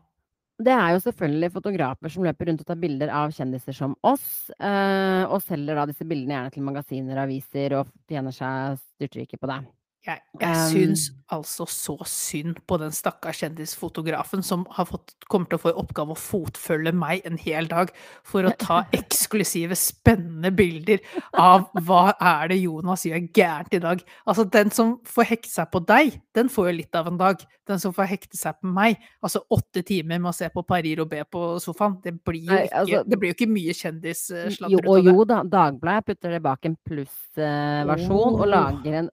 [0.57, 4.49] Det er jo selvfølgelig fotografer som løper rundt og tar bilder av kjendiser som oss,
[4.57, 9.37] eh, og selger da disse bildene gjerne til magasiner og aviser, og tjener seg styrtrike
[9.37, 9.59] på det.
[10.07, 15.49] Jeg, jeg Um, syns altså så synd på den stakkars kjendisfotografen som har fått, kommer
[15.49, 17.91] til å få i oppgave å fotfølge meg en hel dag
[18.27, 21.03] for å ta eksklusive, spennende bilder
[21.35, 24.03] av hva er det Jonas gjør gærent i dag.
[24.23, 27.43] Altså, den som får hekte seg på deg, den får jo litt av en dag.
[27.67, 30.95] Den som får hekte seg på meg, altså åtte timer med å se på Paris
[31.01, 34.87] Roubais på sofaen, det blir jo ikke, altså- det blir jo ikke mye kjendissladder ut
[34.87, 35.11] og av det.
[35.11, 38.41] jo da, Dagbladet putter det bak en plussversjon uh, oh.
[38.41, 39.11] og lager en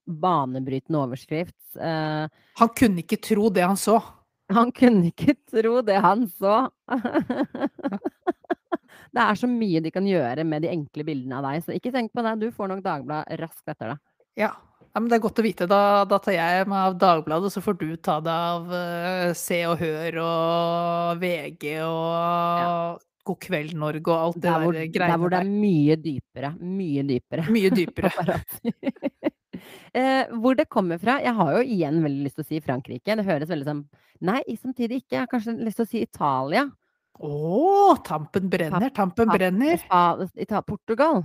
[0.84, 1.76] banebrytende overskrift.
[1.76, 2.28] Uh,
[2.58, 4.02] Han kunne ikke tro det han så.
[4.52, 6.70] Han kunne ikke tro det han så.
[9.14, 11.92] Det er så mye de kan gjøre med de enkle bildene av deg, så ikke
[11.92, 12.34] tenk på det.
[12.40, 13.98] Du får nok Dagbladet raskt etter det.
[14.36, 14.48] Ja.
[14.90, 15.68] ja, men det er godt å vite.
[15.70, 19.60] Da, da tar jeg meg av Dagbladet, så får du ta deg av uh, Se
[19.70, 24.92] og Hør og VG og God kveld, Norge og alt det Der hvor, der der
[24.98, 26.52] greiene hvor det er mye dypere.
[26.58, 27.46] Mye dypere.
[27.54, 28.10] Mye dypere.
[29.94, 33.16] eh, hvor det kommer fra Jeg har jo igjen veldig lyst til å si Frankrike.
[33.16, 33.84] Det høres veldig sånn
[34.24, 35.16] Nei, samtidig ikke.
[35.16, 36.68] Jeg har kanskje lyst til å si Italia.
[37.14, 39.82] Å, tampen brenner, tampen brenner.
[40.40, 41.24] Ita Portugal.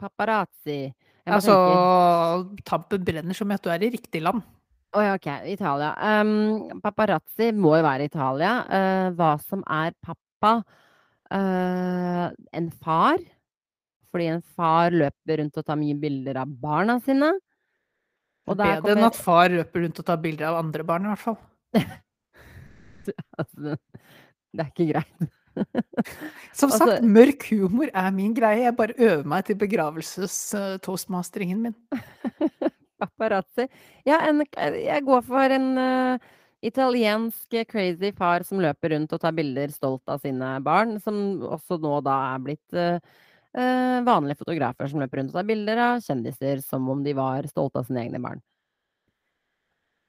[0.00, 0.94] Paparazzi.
[1.26, 4.42] Altså, tenke- tampen brenner som at du er i riktig land.
[4.96, 5.28] Å ja, ok.
[5.50, 5.92] Italia.
[5.98, 8.54] Um, paparazzi må jo være Italia.
[8.70, 10.62] Uh, hva som er pappa?
[11.32, 13.18] uh, en far.
[14.16, 17.34] Fordi en far løper rundt og tar mye bilder av barna sine.
[18.46, 21.10] Og Bedre Bedre enn at far løper rundt og tar bilder av andre barn, i
[21.12, 21.36] hvert fall.
[23.40, 23.74] altså,
[24.56, 25.26] Det er ikke greit.
[26.56, 28.62] Som Altså- sagt, mørk humor er min greie.
[28.64, 31.76] Jeg bare øver meg til begravelses-toastmasteringen min.
[33.02, 33.68] Paparazzi.
[34.08, 36.16] Ja, en, jeg går for en uh,
[36.64, 41.36] italiensk eh, crazy far som løper rundt og tar bilder stolt av sine barn, som
[41.44, 42.96] også nå da er blitt eh,
[43.56, 47.46] eh, vanlige fotografer som løper rundt og tar bilder av kjendiser som om de var
[47.50, 48.42] stolte av sine egne barn.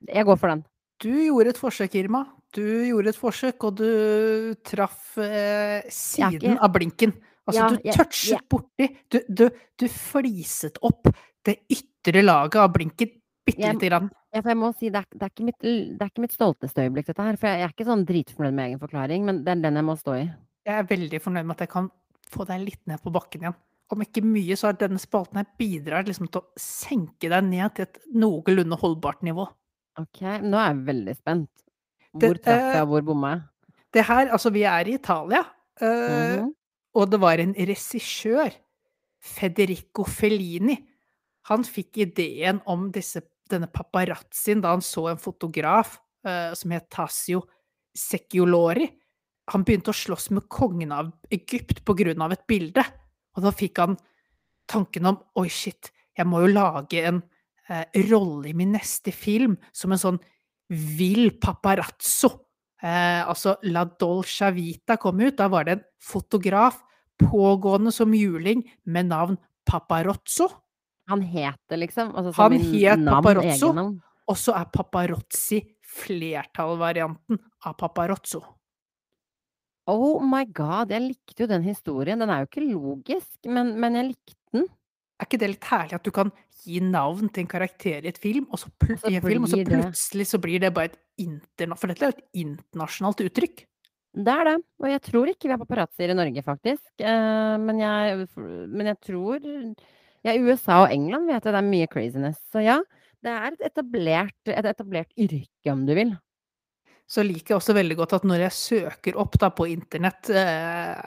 [0.08, 0.64] Jeg går for den.
[1.02, 2.24] Du gjorde et forsøk, Irma.
[2.56, 7.14] Du gjorde et forsøk, og du traff eh, siden ikke- av blinken.
[7.48, 8.88] Altså, Ja, du touchet jeg- borti.
[9.10, 11.08] Du, du, du fliset opp
[11.46, 13.12] det ytre laget av blinken
[13.46, 14.10] bitte lite grann.
[14.34, 16.34] Ja, for jeg må si, det er, det er, ikke, mitt, det er ikke mitt
[16.36, 17.38] stolteste øyeblikk, dette her.
[17.38, 19.86] For jeg, jeg er ikke sånn dritfornøyd med egen forklaring, men det er den jeg
[19.88, 20.26] må stå i.
[20.68, 21.88] Jeg er veldig fornøyd med at jeg kan
[22.32, 23.58] få deg litt ned på bakken igjen.
[23.94, 27.76] Om ikke mye, så har denne spalten her bidrar liksom til å senke deg ned
[27.78, 29.46] til et noenlunde holdbart nivå.
[29.98, 31.52] Ok, nå er jeg veldig spent.
[32.18, 33.46] Hvor traff eh, jeg, hvor bomma jeg?
[33.96, 35.42] Det her, altså, vi er i Italia,
[35.82, 36.52] uh, mm -hmm.
[36.94, 38.52] og det var en regissør,
[39.22, 40.78] Federico Fellini.
[41.50, 45.98] Han fikk ideen om disse, denne paparazzien da han så en fotograf
[46.28, 47.42] uh, som het Tasio
[47.96, 48.90] Secchiolori.
[49.54, 52.84] Han begynte å slåss med kongen av Egypt på grunn av et bilde.
[53.38, 53.96] Og da fikk han
[54.68, 57.22] tanken om oi, shit, jeg må jo lage en
[57.70, 60.20] eh, rolle i min neste film som en sånn
[60.98, 62.34] vill paparazzo.
[62.82, 66.82] Eh, altså La Dolce Vita kom ut, da var det en fotograf
[67.18, 69.38] pågående som juling med navn
[69.68, 70.50] Paparazzo.
[71.08, 72.12] Han het det, liksom?
[72.16, 73.72] Altså som Han het navn, Paparazzo.
[74.28, 78.42] Og så er paparazzi flertallvarianten av paparazzo.
[79.88, 82.20] Oh my god, jeg likte jo den historien.
[82.20, 84.68] Den er jo ikke logisk, men, men jeg likte den.
[85.18, 86.32] Er ikke det litt herlig at du kan
[86.68, 89.62] gi navn til en karakter i et film, og så, pl så film, og så
[89.64, 93.64] plutselig så blir det bare et internasjonalt For dette er jo et internasjonalt uttrykk.
[94.18, 94.58] Det er det.
[94.82, 96.86] Og jeg tror ikke vi har paparazzier i Norge, faktisk.
[97.00, 99.50] Eh, men, jeg, men jeg tror
[100.26, 102.42] Ja, i USA og England vet jeg det er mye craziness.
[102.52, 102.80] Så ja,
[103.24, 106.16] det er et etablert, et etablert yrke, om du vil.
[107.08, 111.00] Så liker jeg også veldig godt at når jeg søker opp da på internett eh,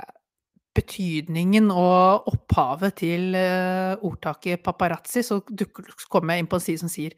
[0.76, 6.82] betydningen og opphavet til eh, ordtaket paparazzi, så dukker, kommer jeg inn på en side
[6.84, 7.16] som sier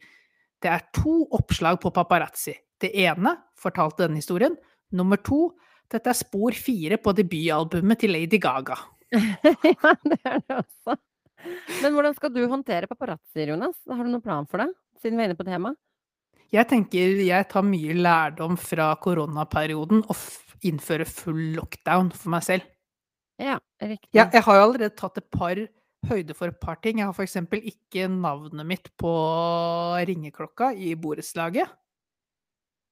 [0.63, 2.53] det er to oppslag på paparazzi.
[2.79, 4.55] Det ene fortalte denne historien.
[4.95, 5.49] Nummer to
[5.91, 8.77] dette er spor fire på debutalbumet til Lady Gaga.
[9.13, 10.95] ja, det er det også.
[11.83, 13.75] Men hvordan skal du håndtere paparazzi, Jonas?
[13.89, 14.71] Har du noen plan for det?
[15.03, 15.77] Siden vi er inne på temaet.
[16.53, 20.19] Jeg tenker jeg tar mye lærdom fra koronaperioden og
[20.63, 22.67] innfører full lockdown for meg selv.
[23.41, 24.11] Ja, riktig.
[24.13, 25.57] Ja, jeg har jo allerede tatt et par
[26.09, 26.99] høyde for et par ting.
[27.01, 27.39] Jeg har f.eks.
[27.73, 29.13] ikke navnet mitt på
[30.05, 31.73] ringeklokka i borettslaget.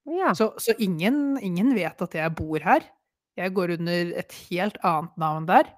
[0.10, 0.34] Ja.
[0.34, 2.88] Så, så ingen, ingen vet at jeg bor her.
[3.38, 5.70] Jeg går under et helt annet navn der.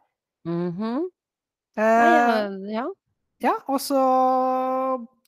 [0.47, 1.09] Mhm.
[1.73, 2.87] Eh, ja, ja.
[3.43, 3.99] Ja, og så,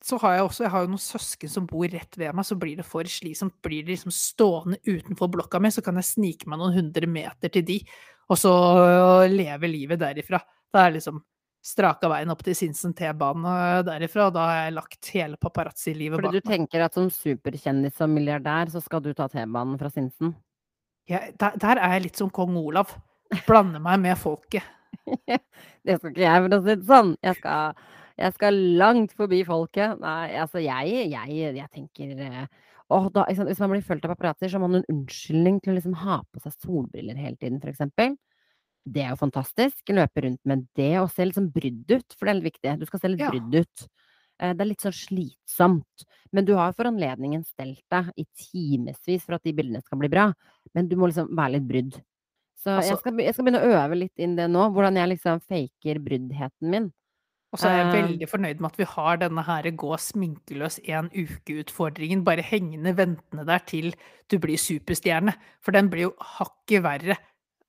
[0.04, 2.58] så har jeg også jeg har jo noen søsken som bor rett ved meg, så
[2.60, 3.58] blir det for slitsomt.
[3.66, 7.52] Blir de liksom stående utenfor blokka mi, så kan jeg snike meg noen hundre meter
[7.52, 7.80] til de,
[8.32, 8.54] og så
[9.30, 10.40] leve livet derifra.
[10.74, 11.20] Da er liksom
[11.66, 13.56] straka veien opp til Sinsen T-bane
[13.88, 16.28] derifra, og da har jeg lagt hele paparazzi-livet bak.
[16.30, 20.36] Fordi du tenker at som superkjendis og milliardær, så skal du ta T-banen fra Sinsen?
[21.10, 22.94] Ja, der, der er jeg litt som kong Olav.
[23.48, 24.66] Blander meg med folket.
[25.86, 27.12] Det skal ikke jeg, for å si det sånn.
[27.26, 27.82] Jeg skal,
[28.18, 30.00] jeg skal langt forbi folket.
[30.00, 32.46] Nei, altså jeg, jeg, jeg tenker eh,
[32.90, 35.76] da, liksom, Hvis man blir fulgt av paparazzoer, så har man en unnskyldning til å
[35.80, 38.16] liksom ha på seg solbriller hele tiden, eksempel.
[38.86, 39.82] Det er jo fantastisk.
[39.90, 42.76] Løpe rundt med det og se litt sånn brydd ut, for det er litt viktig.
[42.80, 43.32] Du skal se litt Ja.
[43.34, 43.88] brydd ut.
[44.40, 46.06] Eh, Det er litt sånn slitsomt.
[46.32, 50.08] Men du har for anledningen stelt deg i timevis for at de bildene skal bli
[50.10, 50.32] bra.
[50.76, 51.94] Men du må liksom være litt brydd.
[52.62, 55.10] Så jeg, Altså- skal, jeg skal begynne å øve litt inn det nå, hvordan jeg
[55.18, 56.94] liksom faker bryddheten min.
[57.54, 58.02] Og så er jeg Eh.
[58.02, 63.46] veldig fornøyd med at vi har denne her gå sminkeløs en uke-utfordringen bare hengende ventende
[63.48, 63.94] der til
[64.32, 65.34] du blir superstjerne.
[65.64, 67.16] For den blir jo hakket verre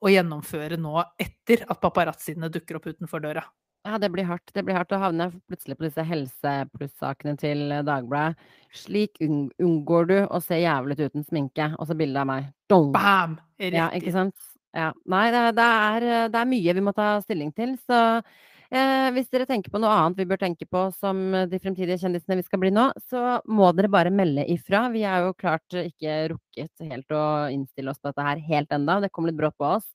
[0.03, 3.45] å gjennomføre nå etter at paparazziene dukker opp utenfor døra.
[3.87, 4.51] Ja, det blir hardt.
[4.53, 8.35] Det blir hardt å havne plutselig på disse helsepluss-sakene til eh, Dagbladet.
[8.74, 12.49] Slik unngår du å se jævlig ut uten sminke, og så bilde av meg.
[12.68, 12.91] Dong!
[12.97, 13.39] Bam!
[13.61, 13.79] Riktig.
[13.79, 14.35] Ja, ikke sant?
[14.74, 14.91] Ja.
[15.07, 18.01] Nei, det, det, er, eh, det er mye vi må ta stilling til, så
[18.71, 21.99] eh, hvis dere tenker på noe annet vi bør tenke på som eh, de fremtidige
[22.03, 24.87] kjendisene vi skal bli nå, så må dere bare melde ifra.
[24.95, 28.75] Vi er jo klart eh, ikke rukket helt å innstille oss på dette her helt
[28.75, 29.91] enda, det kom litt brått på oss.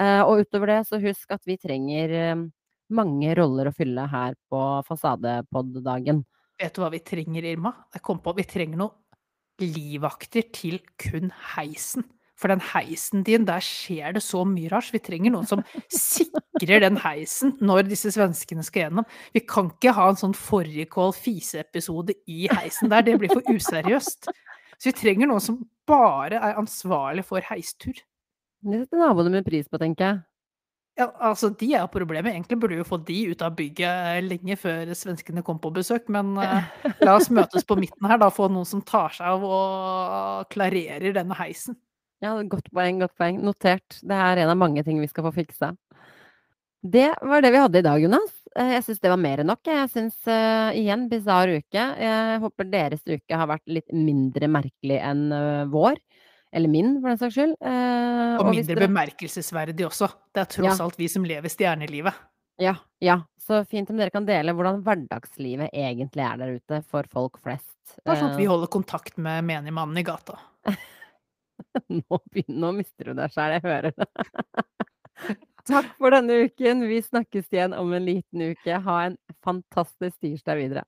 [0.00, 2.46] Eh, og utover det, så husk at vi trenger eh,
[2.92, 6.24] mange roller å fylle her på Fasadepod-dagen.
[6.60, 7.74] Vet du hva vi trenger, Irma?
[7.94, 8.98] Jeg kom på Vi trenger noen
[9.62, 12.06] livvakter til kun heisen.
[12.42, 14.90] For den heisen din, der skjer det så mye rart.
[14.90, 15.62] Vi trenger noen som
[15.94, 19.06] sikrer den heisen når disse svenskene skal gjennom.
[19.36, 23.06] Vi kan ikke ha en sånn fårikål fiseepisode i heisen der.
[23.06, 24.26] Det blir for useriøst.
[24.74, 27.94] Så vi trenger noen som bare er ansvarlig for heistur.
[28.62, 30.22] Det setter naboene med pris på, tenker jeg.
[30.98, 32.34] Ja, altså, De er problemet.
[32.34, 33.86] Egentlig burde vi jo få de ut av bygget
[34.18, 36.10] eh, lenge før svenskene kom på besøk.
[36.12, 36.68] Men eh,
[37.06, 38.28] la oss møtes på midten her, da.
[38.34, 41.78] Få noen som tar seg av og klarerer denne heisen.
[42.22, 43.40] Ja, godt poeng, godt poeng.
[43.42, 43.98] Notert.
[44.02, 45.72] Det er en av mange ting vi skal få fiksa.
[46.82, 48.32] Det var det vi hadde i dag, Jonas.
[48.58, 49.62] Eh, Jeg syns det var mer enn nok.
[49.66, 51.84] Jeg syns uh, igjen bisarr uke.
[52.02, 55.98] Jeg håper deres uke har vært litt mindre merkelig enn uh, vår.
[56.52, 57.54] Eller min, for den saks skyld.
[57.62, 60.10] Uh, Og og mindre dere- bemerkelsesverdig også.
[60.34, 60.84] Det er tross Ja.
[60.84, 62.18] alt vi som lever stjernelivet.
[62.60, 63.20] Ja, ja.
[63.40, 67.96] Så fint om dere kan dele hvordan hverdagslivet egentlig er der ute for folk flest.
[68.04, 70.38] Bare sånn at vi Eh, holder kontakt med menigmannen i gata.
[72.00, 74.08] nå, begynner, nå mister du deg sjæl, jeg hører det.
[75.70, 76.86] Takk for denne uken.
[76.90, 78.80] Vi snakkes igjen om en liten uke.
[78.86, 80.82] Ha en fantastisk tirsdag videre.